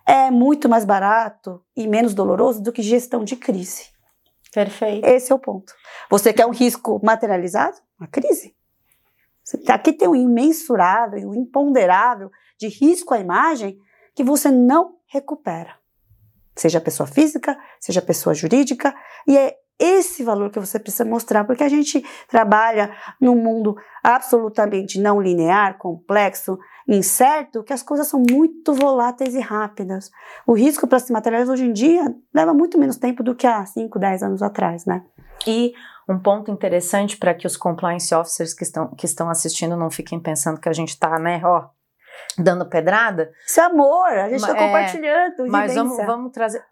[0.10, 3.89] é muito mais barato e menos doloroso do que gestão de crise.
[4.52, 5.06] Perfeito.
[5.06, 5.72] Esse é o ponto.
[6.10, 7.78] Você quer um risco materializado?
[8.00, 8.56] Uma crise.
[9.67, 13.80] Aqui tem um imensurável, um imponderável de risco à imagem
[14.15, 15.76] que você não recupera.
[16.56, 18.95] Seja pessoa física, seja pessoa jurídica,
[19.28, 25.00] e é esse valor que você precisa mostrar, porque a gente trabalha num mundo absolutamente
[25.00, 30.12] não linear, complexo, incerto, que as coisas são muito voláteis e rápidas.
[30.46, 33.65] O risco para se materializar hoje em dia leva muito menos tempo do que há
[33.65, 35.04] 5, 10 anos atrás, né?
[35.48, 35.74] E
[36.10, 40.20] um ponto interessante para que os compliance officers que estão, que estão assistindo não fiquem
[40.20, 41.70] pensando que a gente está, né, ó,
[42.38, 43.32] dando pedrada.
[43.46, 45.48] Isso é amor, a gente está é, compartilhando.
[45.48, 46.63] Mas vamos, vamos trazer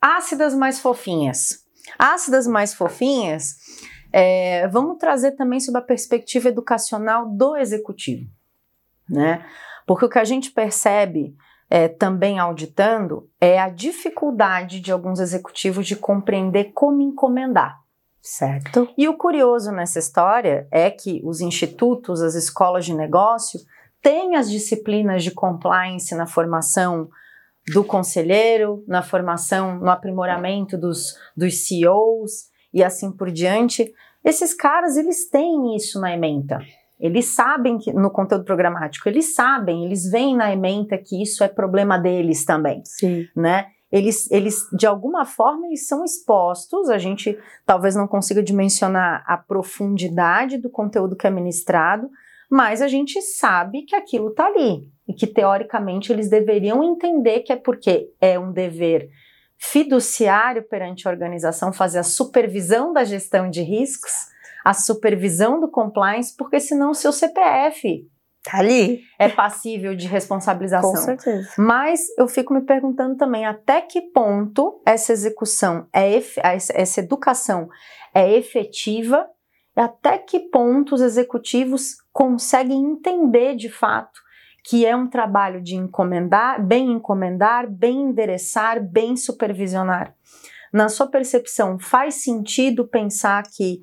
[0.00, 1.63] ácidas mais fofinhas.
[1.98, 3.56] Ácidas mais fofinhas,
[4.12, 8.30] é, vamos trazer também sobre a perspectiva educacional do executivo,
[9.08, 9.44] né?
[9.86, 11.36] Porque o que a gente percebe
[11.68, 17.80] é, também auditando é a dificuldade de alguns executivos de compreender como encomendar.
[18.22, 18.88] Certo.
[18.96, 23.60] E o curioso nessa história é que os institutos, as escolas de negócio,
[24.00, 27.10] têm as disciplinas de compliance na formação
[27.72, 33.92] do conselheiro, na formação, no aprimoramento dos, dos CEOs e assim por diante.
[34.24, 36.58] Esses caras, eles têm isso na ementa.
[36.98, 41.48] Eles sabem que no conteúdo programático, eles sabem, eles veem na ementa que isso é
[41.48, 43.26] problema deles também, Sim.
[43.34, 43.66] né?
[43.90, 49.36] Eles, eles, de alguma forma, eles são expostos, a gente talvez não consiga dimensionar a
[49.36, 52.10] profundidade do conteúdo que é ministrado,
[52.54, 57.52] mas a gente sabe que aquilo está ali e que teoricamente eles deveriam entender que
[57.52, 59.10] é porque é um dever
[59.58, 64.12] fiduciário perante a organização fazer a supervisão da gestão de riscos,
[64.64, 68.08] a supervisão do compliance, porque senão o seu CPF
[68.44, 69.00] Tá ali.
[69.18, 70.90] É passível de responsabilização.
[70.90, 71.48] Com certeza.
[71.56, 76.22] Mas eu fico me perguntando também até que ponto essa execução, é
[76.74, 77.70] essa educação
[78.14, 79.26] é efetiva
[79.80, 84.22] até que ponto os executivos conseguem entender de fato
[84.64, 90.14] que é um trabalho de encomendar, bem encomendar, bem endereçar, bem supervisionar.
[90.72, 93.82] Na sua percepção, faz sentido pensar que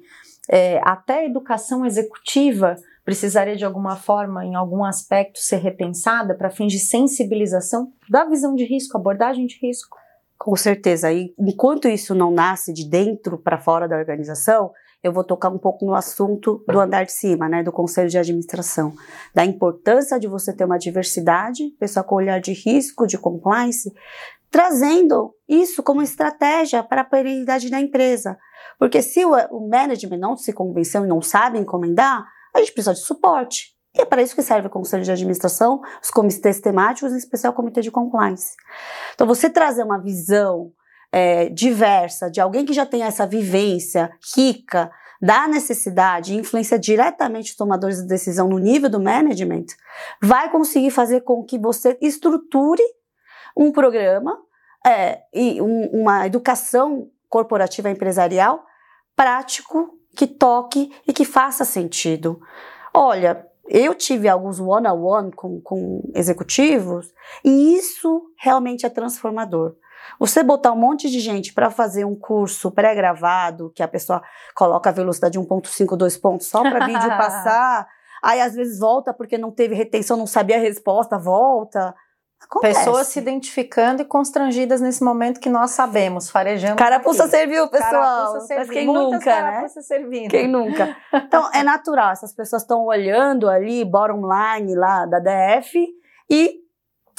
[0.50, 2.76] é, até a educação executiva
[3.06, 8.56] precisaria de alguma forma, em algum aspecto, ser repensada para fins de sensibilização da visão
[8.56, 9.98] de risco, abordagem de risco?
[10.38, 11.12] Com certeza.
[11.14, 14.72] E enquanto isso não nasce de dentro para fora da organização,
[15.04, 18.18] eu vou tocar um pouco no assunto do andar de cima, né, do conselho de
[18.18, 18.94] administração,
[19.34, 23.92] da importância de você ter uma diversidade, pessoal com olhar de risco, de compliance,
[24.50, 28.38] trazendo isso como estratégia para a perenidade da empresa.
[28.78, 32.24] Porque se o, o management não se convenceu e não sabe encomendar,
[32.54, 33.72] a gente precisa de suporte.
[33.96, 37.52] E é para isso que serve o conselho de administração, os comitês temáticos, em especial
[37.52, 38.56] o comitê de compliance.
[39.14, 40.72] Então, você trazer uma visão
[41.12, 44.92] é, diversa de alguém que já tem essa vivência rica
[45.22, 49.66] da necessidade e influencia diretamente os tomadores de decisão no nível do management,
[50.22, 52.82] vai conseguir fazer com que você estruture
[53.56, 54.40] um programa
[54.86, 58.66] é, e um, uma educação corporativa empresarial
[59.16, 62.42] prático, que toque e que faça sentido.
[62.94, 67.14] Olha, eu tive alguns one-on-one -on -one com, com executivos
[67.46, 69.76] e isso realmente é transformador.
[70.20, 74.22] Você botar um monte de gente para fazer um curso pré-gravado, que a pessoa
[74.56, 77.88] coloca a velocidade de 1.5, 2 pontos só para vídeo passar,
[78.22, 81.94] aí às vezes volta porque não teve retenção, não sabia a resposta, volta.
[82.44, 82.80] Acontece.
[82.80, 86.76] Pessoas se identificando e constrangidas nesse momento que nós sabemos, farejando.
[86.76, 87.92] Carapuça serviu, pessoal.
[87.92, 88.74] Carapuça serviu.
[88.74, 89.68] Quem nunca, né?
[89.68, 90.30] Servindo.
[90.30, 90.98] Quem nunca.
[91.14, 95.88] Então, é natural, essas pessoas estão olhando ali, bottom line lá da DF
[96.30, 96.61] e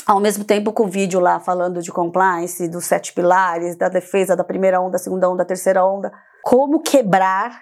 [0.07, 4.37] ao mesmo tempo com o vídeo lá falando de compliance, dos sete pilares, da defesa
[4.37, 7.61] da primeira onda, segunda onda, terceira onda, como quebrar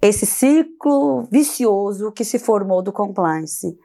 [0.00, 3.78] esse ciclo vicioso que se formou do compliance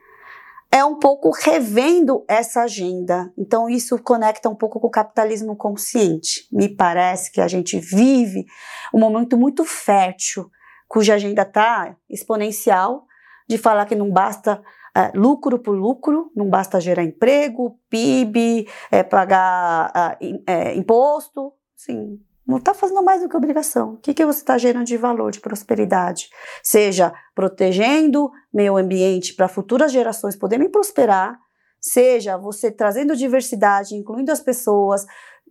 [0.72, 3.30] é um pouco revendo essa agenda.
[3.36, 6.48] Então, isso conecta um pouco com o capitalismo consciente.
[6.50, 8.46] Me parece que a gente vive
[8.92, 10.50] um momento muito fértil,
[10.88, 13.04] cuja agenda está exponencial,
[13.46, 14.62] de falar que não basta
[14.94, 21.52] é, lucro por lucro, não basta gerar emprego, PIB, é, pagar é, imposto.
[21.74, 23.94] Sim, não está fazendo mais do que obrigação.
[23.94, 26.28] O que, que você está gerando de valor, de prosperidade?
[26.62, 31.38] Seja protegendo meio ambiente para futuras gerações poderem prosperar,
[31.82, 35.04] seja você trazendo diversidade, incluindo as pessoas,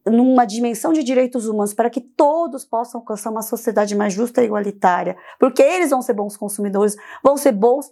[0.05, 4.45] numa dimensão de direitos humanos para que todos possam alcançar uma sociedade mais justa e
[4.45, 7.89] igualitária, porque eles vão ser bons consumidores, vão ser bons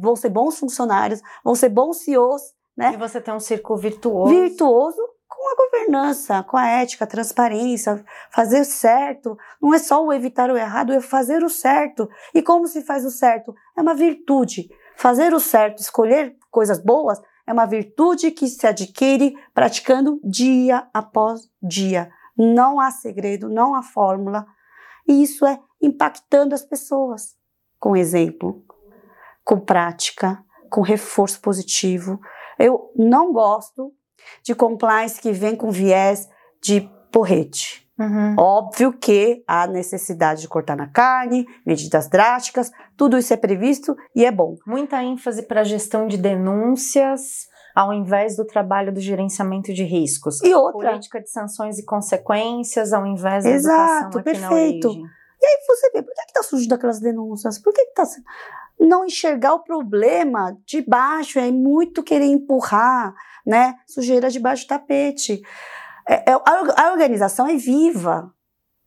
[0.00, 2.42] vão ser bons funcionários, vão ser bons CEOs,
[2.76, 2.92] né?
[2.94, 4.32] E você tem um círculo virtuoso.
[4.32, 9.36] Virtuoso com a governança, com a ética, a transparência, fazer o certo.
[9.60, 12.08] Não é só o evitar o errado, é fazer o certo.
[12.34, 13.54] E como se faz o certo?
[13.76, 14.68] É uma virtude.
[14.96, 21.50] Fazer o certo, escolher coisas boas, é uma virtude que se adquire praticando dia após
[21.62, 22.10] dia.
[22.36, 24.46] Não há segredo, não há fórmula.
[25.06, 27.36] E isso é impactando as pessoas
[27.82, 28.64] com exemplo,
[29.44, 32.20] com prática, com reforço positivo.
[32.56, 33.92] Eu não gosto
[34.44, 36.28] de compliance que vem com viés
[36.62, 37.81] de porrete.
[37.98, 38.34] Uhum.
[38.38, 44.24] Óbvio que há necessidade de cortar na carne, medidas drásticas, tudo isso é previsto e
[44.24, 44.56] é bom.
[44.66, 50.42] Muita ênfase para a gestão de denúncias, ao invés do trabalho do gerenciamento de riscos.
[50.42, 50.90] E outra.
[50.90, 54.88] Política de sanções e consequências, ao invés da Exato, educação perfeito.
[55.40, 57.58] E aí você vê, por que está surgindo aquelas denúncias?
[57.58, 58.04] Por que está
[58.78, 63.14] não enxergar o problema de baixo, é muito querer empurrar,
[63.46, 63.74] né?
[63.86, 65.40] Sujeira debaixo do tapete.
[66.08, 68.32] É, é, a, a organização é viva.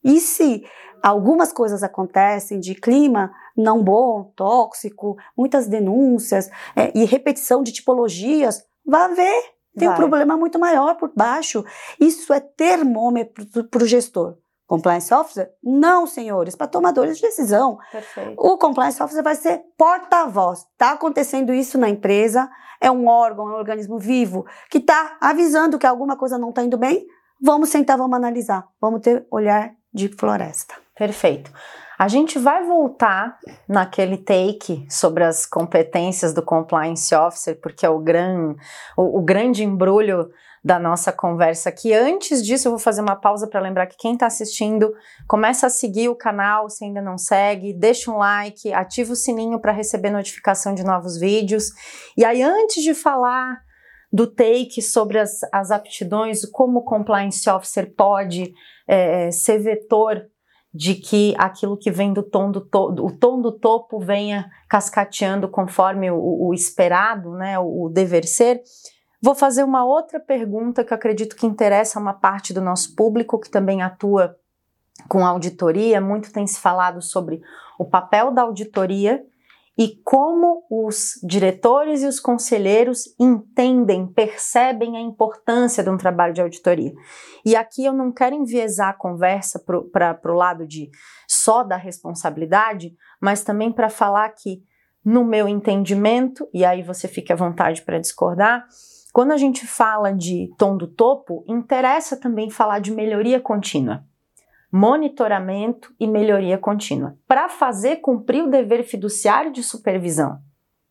[0.03, 0.65] E se
[1.01, 8.65] algumas coisas acontecem de clima não bom, tóxico, muitas denúncias é, e repetição de tipologias,
[8.85, 9.55] vá ver.
[9.77, 9.95] Tem Vai.
[9.95, 11.65] um problema muito maior por baixo.
[11.99, 14.37] Isso é termômetro para o gestor.
[14.67, 15.51] Compliance Officer?
[15.63, 17.77] Não, senhores, para tomadores de decisão.
[17.91, 18.35] Perfeito.
[18.37, 20.65] O Compliance Officer vai ser porta-voz.
[20.71, 22.49] Está acontecendo isso na empresa,
[22.81, 26.63] é um órgão, é um organismo vivo que está avisando que alguma coisa não está
[26.63, 27.05] indo bem.
[27.41, 30.75] Vamos sentar, vamos analisar, vamos ter olhar de floresta.
[30.97, 31.51] Perfeito.
[31.97, 37.99] A gente vai voltar naquele take sobre as competências do compliance officer, porque é o,
[37.99, 38.55] gran,
[38.97, 40.29] o, o grande embrulho
[40.63, 41.93] da nossa conversa aqui.
[41.93, 44.91] Antes disso, eu vou fazer uma pausa para lembrar que quem está assistindo,
[45.27, 49.59] começa a seguir o canal se ainda não segue, deixa um like, ativa o sininho
[49.61, 51.65] para receber notificação de novos vídeos.
[52.17, 53.61] E aí, antes de falar
[54.11, 58.51] do take sobre as, as aptidões, como o compliance officer pode
[58.87, 60.25] é, ser vetor
[60.75, 62.67] de que aquilo que vem do tom do,
[62.99, 68.61] o tom do topo venha cascateando conforme o, o esperado, né, o, o dever ser.
[69.21, 73.49] Vou fazer uma outra pergunta que acredito que interessa uma parte do nosso público que
[73.49, 74.35] também atua
[75.07, 76.01] com auditoria.
[76.01, 77.41] Muito tem se falado sobre
[77.79, 79.23] o papel da auditoria
[79.77, 86.41] e como os diretores e os conselheiros entendem, percebem a importância de um trabalho de
[86.41, 86.93] auditoria.
[87.45, 89.61] E aqui eu não quero enviesar a conversa
[89.91, 90.89] para o lado de
[91.27, 94.63] só da responsabilidade, mas também para falar que,
[95.03, 98.65] no meu entendimento, e aí você fique à vontade para discordar,
[99.13, 104.03] quando a gente fala de tom do topo, interessa também falar de melhoria contínua
[104.75, 110.39] monitoramento e melhoria contínua, para fazer cumprir o dever fiduciário de supervisão.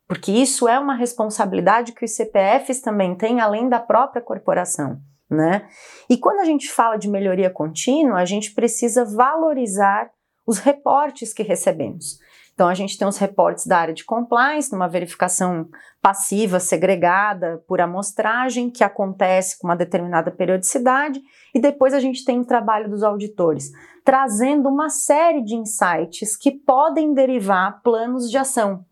[0.07, 4.99] Porque isso é uma responsabilidade que os CPFs também têm, além da própria corporação.
[5.29, 5.67] Né?
[6.09, 10.09] E quando a gente fala de melhoria contínua, a gente precisa valorizar
[10.47, 12.17] os reportes que recebemos.
[12.55, 15.67] Então, a gente tem os reportes da área de compliance, numa verificação
[16.01, 21.21] passiva, segregada por amostragem, que acontece com uma determinada periodicidade,
[21.53, 23.71] e depois a gente tem o trabalho dos auditores,
[24.05, 28.85] trazendo uma série de insights que podem derivar planos de ação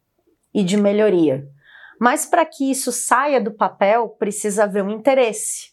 [0.54, 1.48] e de melhoria.
[1.98, 5.72] Mas para que isso saia do papel, precisa haver um interesse.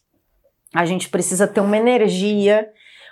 [0.73, 2.69] A gente precisa ter uma energia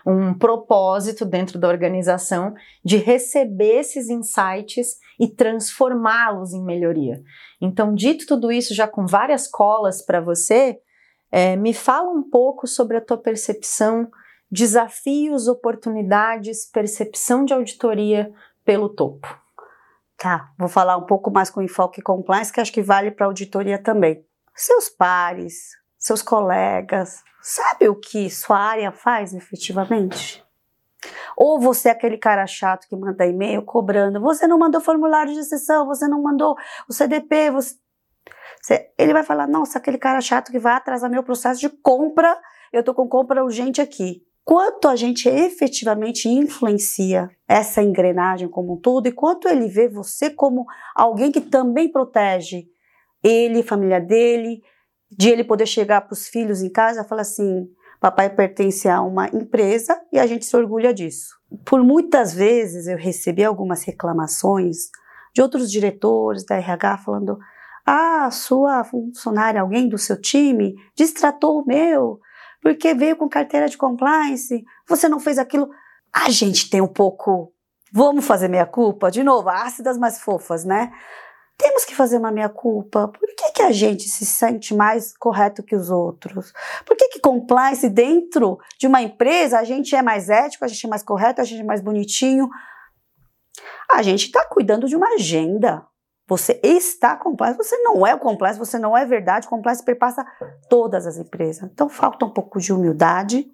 [0.09, 2.53] um propósito dentro da organização
[2.83, 7.21] de receber esses insights e transformá-los em melhoria.
[7.61, 10.79] Então, dito tudo isso, já com várias colas para você,
[11.31, 14.09] é, me fala um pouco sobre a tua percepção,
[14.51, 18.31] desafios, oportunidades, percepção de auditoria
[18.65, 19.27] pelo topo.
[20.17, 23.81] Tá, vou falar um pouco mais com enfoque compliance, que acho que vale para auditoria
[23.81, 24.25] também.
[24.55, 30.43] Seus pares, seus colegas, sabe o que sua área faz efetivamente?
[31.35, 35.43] Ou você é aquele cara chato que manda e-mail cobrando, você não mandou formulário de
[35.43, 36.55] sessão, você não mandou
[36.89, 37.77] o CDP, você...
[38.97, 42.39] ele vai falar, nossa, aquele cara chato que vai atrasar meu processo de compra,
[42.71, 44.23] eu tô com compra urgente aqui.
[44.43, 50.29] Quanto a gente efetivamente influencia essa engrenagem como um todo e quanto ele vê você
[50.29, 52.67] como alguém que também protege
[53.23, 54.63] ele, família dele,
[55.11, 57.67] de ele poder chegar para os filhos em casa e falar assim:
[57.99, 61.35] papai pertence a uma empresa e a gente se orgulha disso.
[61.65, 64.89] Por muitas vezes eu recebi algumas reclamações
[65.33, 67.39] de outros diretores da RH falando:
[67.85, 72.19] ah, sua funcionária, alguém do seu time, distratou o meu,
[72.61, 75.69] porque veio com carteira de compliance, você não fez aquilo.
[76.13, 77.53] A gente tem um pouco.
[77.91, 79.09] Vamos fazer meia culpa?
[79.09, 80.91] De novo, ácidas mais fofas, né?
[81.59, 83.09] Temos que fazer uma meia-culpa.
[83.09, 86.53] Por que, que a gente se sente mais correto que os outros?
[86.85, 90.85] Por que, que compliance dentro de uma empresa a gente é mais ético, a gente
[90.85, 92.49] é mais correto, a gente é mais bonitinho?
[93.91, 95.85] A gente está cuidando de uma agenda.
[96.29, 99.47] Você está compliance, você não é o compliance, você não é verdade.
[99.47, 100.25] Compliance perpassa
[100.69, 101.69] todas as empresas.
[101.69, 103.45] Então falta um pouco de humildade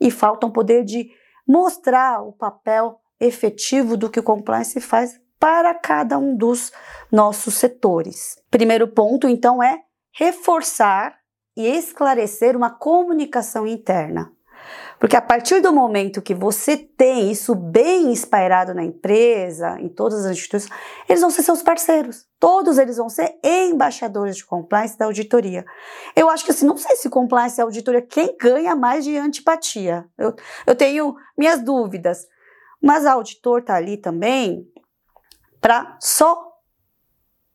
[0.00, 1.10] e falta um poder de
[1.48, 6.70] mostrar o papel efetivo do que o compliance faz para cada um dos
[7.10, 8.38] nossos setores.
[8.50, 9.80] Primeiro ponto, então, é
[10.12, 11.16] reforçar
[11.56, 14.30] e esclarecer uma comunicação interna.
[14.98, 20.26] Porque a partir do momento que você tem isso bem espalhado na empresa, em todas
[20.26, 20.70] as instituições,
[21.08, 22.26] eles vão ser seus parceiros.
[22.38, 25.64] Todos eles vão ser embaixadores de compliance da auditoria.
[26.14, 30.04] Eu acho que assim, não sei se compliance e auditoria, quem ganha mais de antipatia?
[30.18, 30.34] Eu,
[30.66, 32.26] eu tenho minhas dúvidas.
[32.82, 34.66] Mas a auditor está ali também
[35.60, 36.50] para só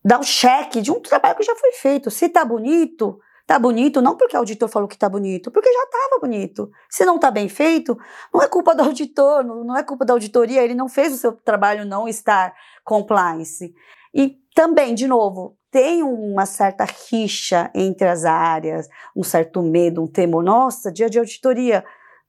[0.04, 2.10] dar o cheque de um trabalho que já foi feito.
[2.10, 5.82] Se tá bonito, tá bonito não porque o auditor falou que tá bonito, porque já
[5.82, 6.70] estava bonito.
[6.88, 7.98] Se não tá bem feito,
[8.32, 11.32] não é culpa do auditor, não é culpa da auditoria, ele não fez o seu
[11.32, 12.54] trabalho não estar
[12.84, 13.74] compliance.
[14.14, 20.06] E também, de novo, tem uma certa rixa entre as áreas, um certo medo, um
[20.06, 20.42] temor.
[20.42, 21.84] Nossa, dia de auditoria.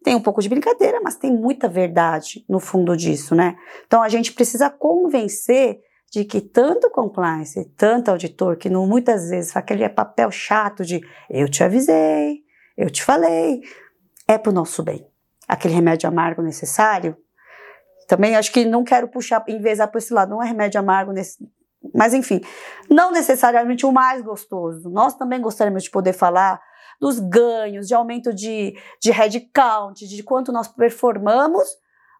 [0.07, 3.57] Tem um pouco de brincadeira, mas tem muita verdade no fundo disso, né?
[3.85, 9.51] Então a gente precisa convencer de que tanto compliance, tanto auditor, que não, muitas vezes
[9.51, 12.37] faz aquele papel chato de eu te avisei,
[12.77, 13.59] eu te falei,
[14.25, 15.05] é para o nosso bem.
[15.45, 17.17] Aquele remédio amargo necessário.
[18.07, 21.37] Também acho que não quero puxar, envezar para esse lado, não é remédio amargo nesse,
[21.93, 22.39] mas enfim,
[22.89, 24.89] não necessariamente o mais gostoso.
[24.89, 26.61] Nós também gostaríamos de poder falar
[26.99, 31.67] dos ganhos, de aumento de, de headcount, de quanto nós performamos,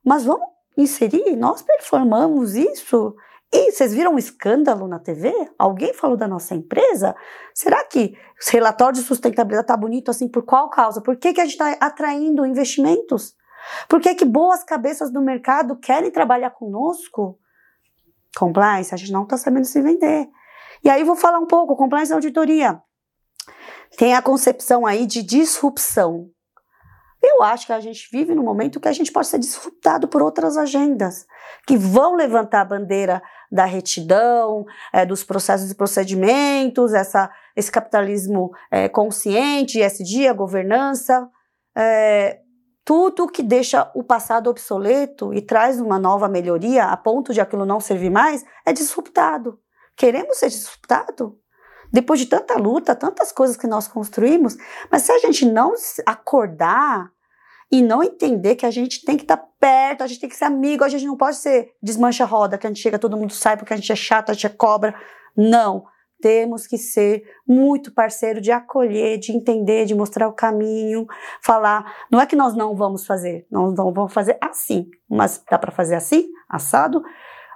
[0.05, 0.47] mas vamos
[0.77, 3.15] inserir, nós performamos isso.
[3.51, 5.33] E vocês viram um escândalo na TV?
[5.57, 7.15] Alguém falou da nossa empresa?
[7.53, 11.01] Será que o relatório de sustentabilidade está bonito assim por qual causa?
[11.01, 13.35] Por que, que a gente está atraindo investimentos?
[13.87, 17.39] Por que, que boas cabeças do mercado querem trabalhar conosco?
[18.37, 20.29] Compliance, a gente não está sabendo se vender.
[20.83, 22.81] E aí vou falar um pouco, compliance auditoria.
[23.97, 26.29] Tem a concepção aí de disrupção.
[27.21, 30.21] Eu acho que a gente vive num momento que a gente pode ser disruptado por
[30.21, 31.25] outras agendas,
[31.65, 38.51] que vão levantar a bandeira da retidão, é, dos processos e procedimentos, essa, esse capitalismo
[38.69, 41.27] é, consciente, ESG, a governança,
[41.75, 42.39] é,
[42.85, 47.65] tudo que deixa o passado obsoleto e traz uma nova melhoria a ponto de aquilo
[47.65, 49.59] não servir mais é disruptado.
[49.95, 51.37] Queremos ser disruptado?
[51.91, 54.57] Depois de tanta luta, tantas coisas que nós construímos,
[54.91, 55.73] mas se a gente não
[56.05, 57.09] acordar
[57.71, 60.35] e não entender que a gente tem que estar tá perto, a gente tem que
[60.35, 63.57] ser amigo, a gente não pode ser desmancha-roda, que a gente chega, todo mundo sai
[63.57, 64.95] porque a gente é chato, a gente é cobra.
[65.35, 65.85] Não.
[66.19, 71.05] Temos que ser muito parceiro de acolher, de entender, de mostrar o caminho,
[71.43, 71.93] falar.
[72.11, 75.71] Não é que nós não vamos fazer, nós não vamos fazer assim, mas dá para
[75.71, 77.03] fazer assim, assado.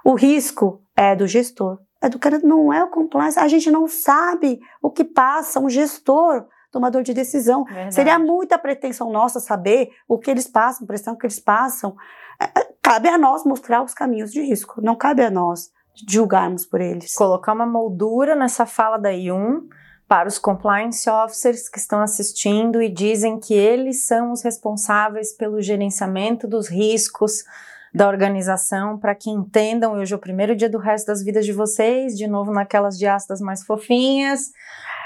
[0.04, 3.38] O risco é do gestor, é do cara, não é o compliance.
[3.38, 7.64] A gente não sabe o que passa um gestor tomador de decisão.
[7.64, 7.94] Verdade.
[7.94, 11.94] Seria muita pretensão nossa saber o que eles passam, a pressão que eles passam.
[12.40, 15.70] É, é, cabe a nós mostrar os caminhos de risco, não cabe a nós
[16.08, 17.14] julgarmos por eles.
[17.14, 19.68] Colocar uma moldura nessa fala da Yun
[20.08, 25.62] para os compliance officers que estão assistindo e dizem que eles são os responsáveis pelo
[25.62, 27.44] gerenciamento dos riscos
[27.92, 29.94] da organização para que entendam.
[29.94, 33.40] Hoje é o primeiro dia do resto das vidas de vocês, de novo naquelas diastas
[33.40, 34.50] mais fofinhas.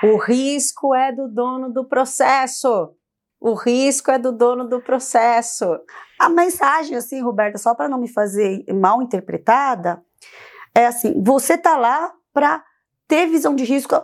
[0.02, 2.94] O risco é do dono do processo.
[3.40, 5.78] O risco é do dono do processo.
[6.18, 10.02] A mensagem, assim, Roberta, só para não me fazer mal interpretada,
[10.74, 12.64] é assim: você tá lá para
[13.08, 13.94] ter visão de risco,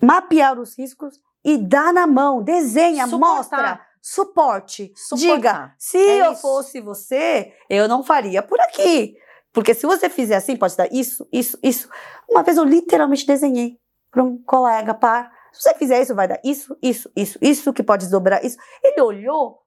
[0.00, 3.36] mapear os riscos e dar na mão, desenha, Suportar.
[3.36, 4.92] mostra, suporte.
[4.96, 5.36] Suportar.
[5.36, 6.42] Diga, se é eu isso.
[6.42, 9.14] fosse você, eu não faria por aqui.
[9.52, 11.88] Porque se você fizer assim, pode dar isso, isso, isso.
[12.28, 13.78] Uma vez eu literalmente desenhei
[14.10, 15.30] para um colega, par.
[15.52, 18.56] Se você fizer isso, vai dar isso, isso, isso, isso que pode desdobrar isso.
[18.82, 19.60] Ele olhou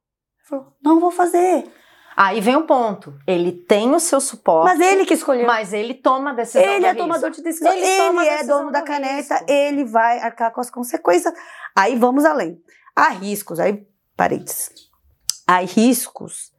[0.44, 1.72] e falou: não vou fazer.
[2.18, 3.14] Aí vem o um ponto.
[3.28, 4.78] Ele tem o seu suporte.
[4.78, 5.46] Mas ele que escolheu.
[5.46, 6.62] Mas ele toma a decisão.
[6.62, 7.04] Ele é risco.
[7.04, 7.74] tomador de decisão.
[7.74, 9.36] Ele, ele é dono da caneta.
[9.36, 9.52] Risco.
[9.52, 11.34] Ele vai arcar com as consequências.
[11.76, 12.58] Aí vamos além.
[12.96, 14.89] Há riscos, aí, parênteses.
[15.47, 16.51] Há riscos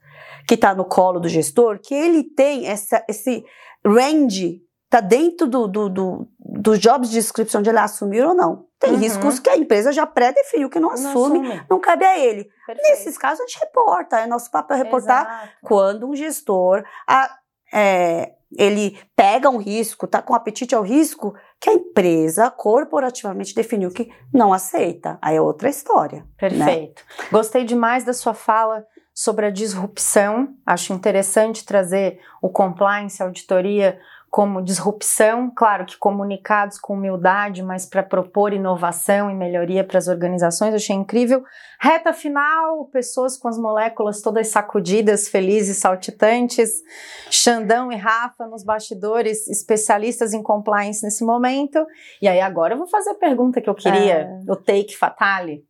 [0.47, 3.45] que está no colo do gestor, que ele tem essa, esse
[3.85, 8.67] range está dentro do, do, do, do job description de ele assumir ou não.
[8.79, 8.99] Tem uhum.
[8.99, 12.45] riscos que a empresa já pré-definiu que não, não assume, assume, não cabe a ele.
[12.67, 12.89] Perfeito.
[12.89, 15.53] Nesses casos, a gente reporta, é nosso papel reportar Exato.
[15.63, 17.37] quando um gestor a,
[17.73, 23.91] é, ele pega um risco, está com apetite ao risco, que a empresa corporativamente definiu
[23.91, 25.19] que não aceita.
[25.21, 26.21] Aí é outra história.
[26.21, 26.27] Né?
[26.37, 27.03] Perfeito.
[27.21, 27.27] Né?
[27.31, 30.55] Gostei demais da sua fala sobre a disrupção.
[30.65, 33.99] Acho interessante trazer o compliance, a auditoria
[34.37, 40.09] como disrupção, claro que comunicados com humildade, mas para propor inovação e melhoria para as
[40.09, 41.43] organizações, eu achei incrível.
[41.81, 46.83] Reta final, pessoas com as moléculas todas sacudidas, felizes, saltitantes.
[47.31, 51.87] Xandão e Rafa nos bastidores, especialistas em compliance nesse momento.
[52.21, 54.53] E aí agora eu vou fazer a pergunta que eu queria, é.
[54.53, 55.65] o take fatale.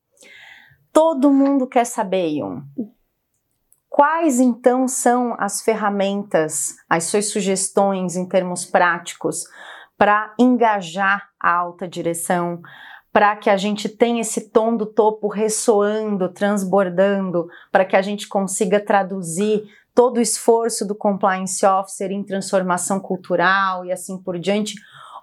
[0.93, 2.63] Todo mundo quer saber, Yun,
[3.97, 9.45] Quais então são as ferramentas, as suas sugestões em termos práticos
[9.97, 12.61] para engajar a alta direção,
[13.11, 18.29] para que a gente tenha esse tom do topo ressoando, transbordando, para que a gente
[18.29, 24.75] consiga traduzir todo o esforço do compliance officer em transformação cultural e assim por diante?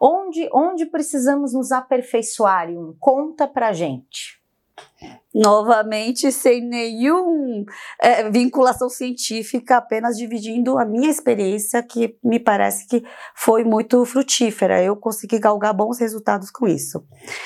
[0.02, 2.70] Onde, onde precisamos nos aperfeiçoar?
[3.00, 4.42] Conta para gente
[5.34, 7.66] novamente sem nenhum
[8.00, 13.04] é, vinculação científica, apenas dividindo a minha experiência, que me parece que
[13.36, 14.82] foi muito frutífera.
[14.82, 17.06] Eu consegui galgar bons resultados com isso.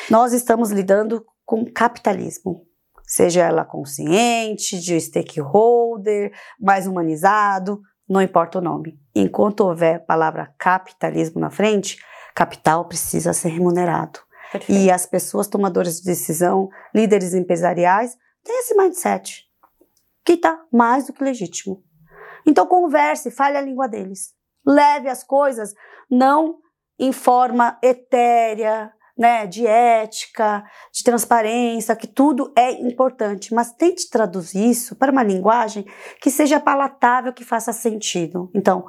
[0.10, 2.66] Nós estamos lidando com capitalismo,
[3.04, 9.00] seja ela consciente, de stakeholder, mais humanizado, não importa o nome.
[9.16, 11.98] Enquanto houver a palavra capitalismo na frente,
[12.36, 14.27] capital precisa ser remunerado.
[14.52, 14.82] Perfeito.
[14.82, 19.46] E as pessoas tomadoras de decisão, líderes empresariais, têm esse mindset
[20.26, 21.84] que está mais do que legítimo.
[22.46, 24.34] Então converse, fale a língua deles.
[24.66, 25.74] Leve as coisas
[26.10, 26.58] não
[27.00, 34.70] em forma etérea, né, de ética, de transparência, que tudo é importante, mas tente traduzir
[34.70, 35.86] isso para uma linguagem
[36.22, 38.52] que seja palatável, que faça sentido.
[38.54, 38.86] Então,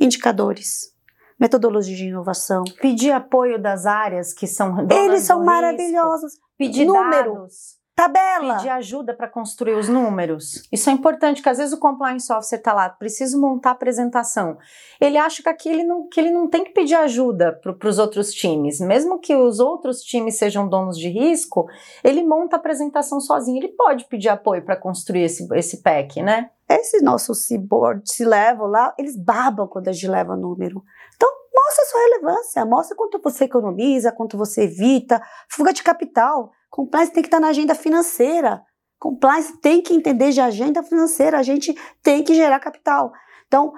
[0.00, 0.94] indicadores,
[1.38, 2.64] metodologia de inovação.
[2.80, 6.32] Pedir apoio das áreas que são Eles são maravilhosos.
[6.56, 7.34] Pedir Número.
[7.34, 7.77] dados.
[7.98, 8.56] Tabela.
[8.56, 10.62] Pedir ajuda para construir os números.
[10.70, 14.56] Isso é importante, que às vezes o compliance officer está lá, preciso montar a apresentação.
[15.00, 17.98] Ele acha que aqui ele não, que ele não tem que pedir ajuda para os
[17.98, 18.78] outros times.
[18.78, 21.66] Mesmo que os outros times sejam donos de risco,
[22.04, 23.58] ele monta a apresentação sozinho.
[23.58, 26.50] Ele pode pedir apoio para construir esse, esse pack, né?
[26.68, 30.84] Esses nossos board se levam lá, eles babam quando a gente leva número.
[31.16, 36.52] Então, mostra a sua relevância, mostra quanto você economiza, quanto você evita, fuga de capital.
[36.70, 38.62] Compliance tem que estar na agenda financeira.
[38.98, 41.38] Compliance tem que entender de agenda financeira.
[41.38, 43.12] A gente tem que gerar capital.
[43.46, 43.72] Então,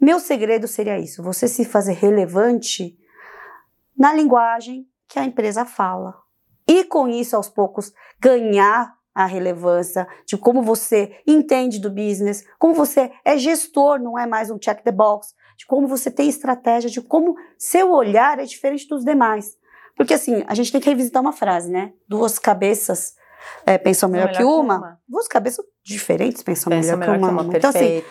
[0.00, 2.96] meu segredo seria isso: você se fazer relevante
[3.96, 6.14] na linguagem que a empresa fala.
[6.68, 12.74] E com isso, aos poucos, ganhar a relevância de como você entende do business, como
[12.74, 16.90] você é gestor, não é mais um check the box, de como você tem estratégia,
[16.90, 19.56] de como seu olhar é diferente dos demais.
[19.96, 21.92] Porque assim, a gente tem que revisitar uma frase, né?
[22.08, 23.14] Duas cabeças
[23.64, 24.78] é, pensam melhor, melhor que, uma.
[24.78, 25.00] que, uma.
[25.08, 27.28] Duas cabeças diferentes pensam melhor, melhor, que uma.
[27.28, 27.56] Que uma.
[27.56, 28.02] Então, assim,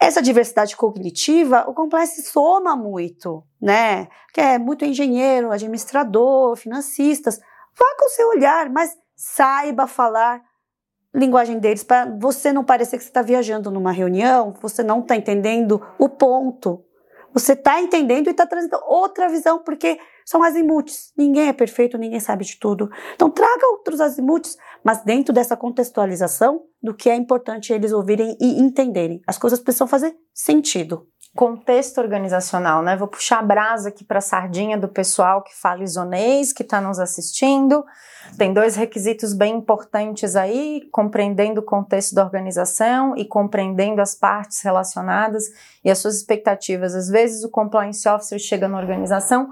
[0.00, 4.08] essa diversidade cognitiva, o compliance soma muito, né?
[4.32, 7.38] Que é muito engenheiro, administrador, financistas.
[7.78, 10.42] Vá com o seu olhar, mas saiba falar
[11.14, 15.16] linguagem deles para você não parecer que você está viajando numa reunião, você não está
[15.16, 16.84] entendendo o ponto.
[17.32, 19.98] Você está entendendo e está trazendo outra visão, porque
[20.28, 21.10] são azimuts.
[21.16, 22.90] Ninguém é perfeito, ninguém sabe de tudo.
[23.14, 28.60] Então, traga outros azimuts, mas dentro dessa contextualização do que é importante eles ouvirem e
[28.60, 29.22] entenderem.
[29.26, 32.96] As coisas precisam fazer sentido contexto organizacional, né?
[32.96, 36.80] Vou puxar a brasa aqui para a sardinha do pessoal que fala isonês, que está
[36.80, 37.84] nos assistindo.
[38.36, 44.62] Tem dois requisitos bem importantes aí: compreendendo o contexto da organização e compreendendo as partes
[44.62, 45.44] relacionadas
[45.84, 46.94] e as suas expectativas.
[46.94, 49.48] Às vezes, o compliance officer chega na organização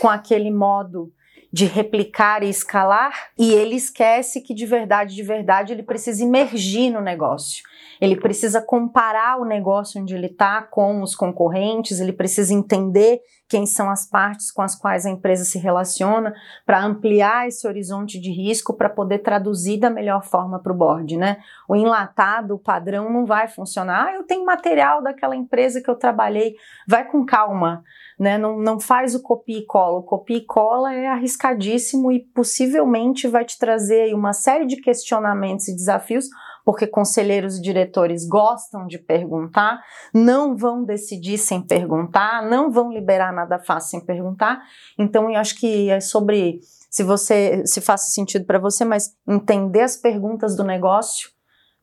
[0.00, 1.12] com aquele modo
[1.52, 6.90] de replicar e escalar e ele esquece que de verdade, de verdade, ele precisa emergir
[6.90, 7.64] no negócio.
[8.00, 13.20] Ele precisa comparar o negócio onde ele está com os concorrentes, ele precisa entender
[13.50, 16.32] quem são as partes com as quais a empresa se relaciona,
[16.64, 21.16] para ampliar esse horizonte de risco, para poder traduzir da melhor forma para o board,
[21.16, 21.38] né?
[21.68, 24.06] O enlatado, o padrão não vai funcionar.
[24.06, 26.54] Ah, eu tenho material daquela empresa que eu trabalhei.
[26.86, 27.82] Vai com calma,
[28.16, 28.38] né?
[28.38, 29.98] Não, não faz o copia e cola.
[29.98, 35.66] O copia e cola é arriscadíssimo e possivelmente vai te trazer uma série de questionamentos
[35.66, 36.26] e desafios
[36.70, 39.82] porque conselheiros e diretores gostam de perguntar,
[40.14, 44.62] não vão decidir sem perguntar, não vão liberar nada fácil sem perguntar.
[44.96, 49.80] Então, eu acho que é sobre se você se faça sentido para você, mas entender
[49.80, 51.30] as perguntas do negócio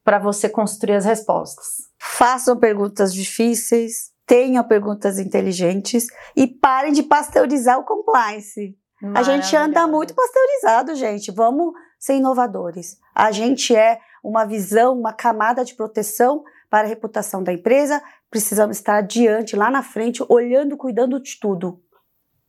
[0.06, 1.90] para você construir as respostas.
[2.00, 8.74] Façam perguntas difíceis, tenham perguntas inteligentes e parem de pasteurizar o compliance.
[9.14, 11.30] A gente anda muito pasteurizado, gente.
[11.30, 12.98] Vamos ser inovadores.
[13.14, 18.02] A gente é uma visão, uma camada de proteção para a reputação da empresa.
[18.30, 21.82] Precisamos estar adiante, lá na frente, olhando, cuidando de tudo.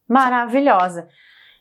[0.08, 1.08] Maravilhosa.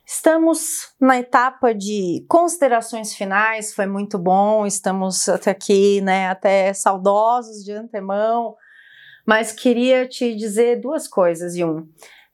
[0.10, 7.62] Estamos na etapa de considerações finais, foi muito bom, estamos até aqui, né, até saudosos
[7.62, 8.56] de antemão,
[9.26, 11.86] mas queria te dizer duas coisas, Yun.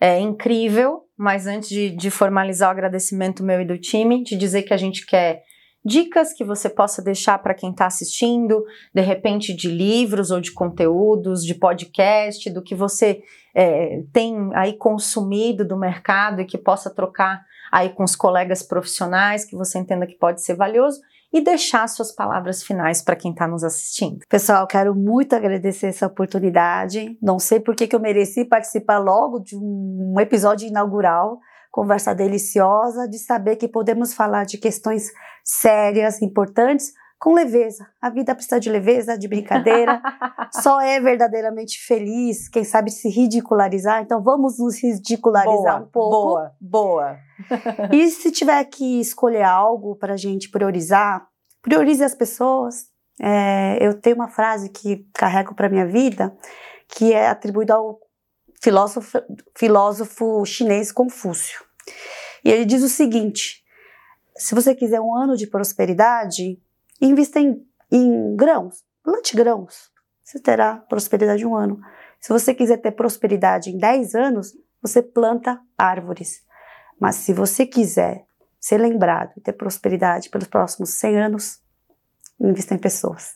[0.05, 4.63] É incrível, mas antes de, de formalizar o agradecimento meu e do time, te dizer
[4.63, 5.43] que a gente quer
[5.85, 10.51] dicas que você possa deixar para quem está assistindo, de repente de livros ou de
[10.51, 13.23] conteúdos, de podcast, do que você
[13.55, 17.41] é, tem aí consumido do mercado e que possa trocar
[17.71, 20.99] aí com os colegas profissionais que você entenda que pode ser valioso
[21.33, 24.19] e deixar suas palavras finais para quem está nos assistindo.
[24.29, 27.17] Pessoal, quero muito agradecer essa oportunidade.
[27.21, 31.39] Não sei por que, eu mereci participar logo de um episódio inaugural
[31.73, 35.11] conversa deliciosa, de saber que podemos falar de questões
[35.43, 37.87] sérias, importantes, com leveza.
[37.99, 39.99] A vida precisa de leveza, de brincadeira.
[40.61, 44.01] Só é verdadeiramente feliz quem sabe se ridicularizar.
[44.01, 46.27] Então vamos nos ridicularizar boa, um pouco.
[46.27, 47.17] Boa, boa.
[47.91, 51.27] e se tiver que escolher algo para a gente priorizar,
[51.61, 52.91] priorize as pessoas.
[53.19, 56.35] É, eu tenho uma frase que carrego para minha vida
[56.87, 57.99] que é atribuída ao
[58.61, 59.19] filósofo,
[59.57, 61.63] filósofo chinês Confúcio.
[62.43, 63.63] E ele diz o seguinte:
[64.37, 66.61] se você quiser um ano de prosperidade,
[67.01, 69.91] invista em, em grãos, plante grãos.
[70.33, 71.79] Você terá prosperidade de um ano.
[72.19, 76.41] Se você quiser ter prosperidade em 10 anos, você planta árvores.
[76.99, 78.25] Mas se você quiser
[78.59, 81.61] ser lembrado e ter prosperidade pelos próximos 100 anos,
[82.39, 83.35] invista em pessoas.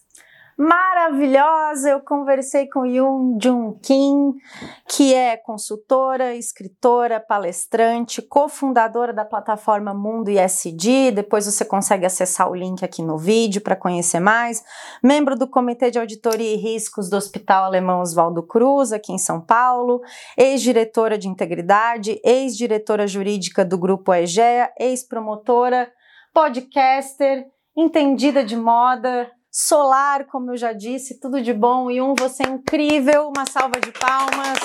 [0.58, 1.92] Maravilhosa.
[1.92, 4.34] Eu conversei com Yoon Jun Kim,
[4.90, 11.12] que é consultora, escritora, palestrante, cofundadora da plataforma Mundo ISD.
[11.12, 14.64] Depois você consegue acessar o link aqui no vídeo para conhecer mais.
[15.04, 19.40] Membro do Comitê de Auditoria e Riscos do Hospital Alemão Oswaldo Cruz, aqui em São
[19.40, 20.02] Paulo,
[20.36, 25.92] ex-diretora de integridade, ex-diretora jurídica do Grupo EGEA, ex-promotora,
[26.34, 27.46] podcaster,
[27.76, 31.90] entendida de moda, solar, como eu já disse, tudo de bom.
[31.90, 34.60] E um, você é incrível, uma salva de palmas.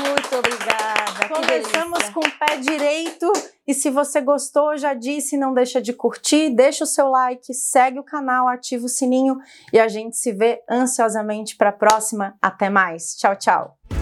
[0.00, 1.28] Muito obrigada.
[1.28, 3.32] Começamos com o pé direito.
[3.66, 7.98] E se você gostou, já disse, não deixa de curtir, deixa o seu like, segue
[7.98, 9.38] o canal, ativa o sininho
[9.72, 12.36] e a gente se vê ansiosamente para a próxima.
[12.40, 13.16] Até mais.
[13.16, 13.97] Tchau, tchau.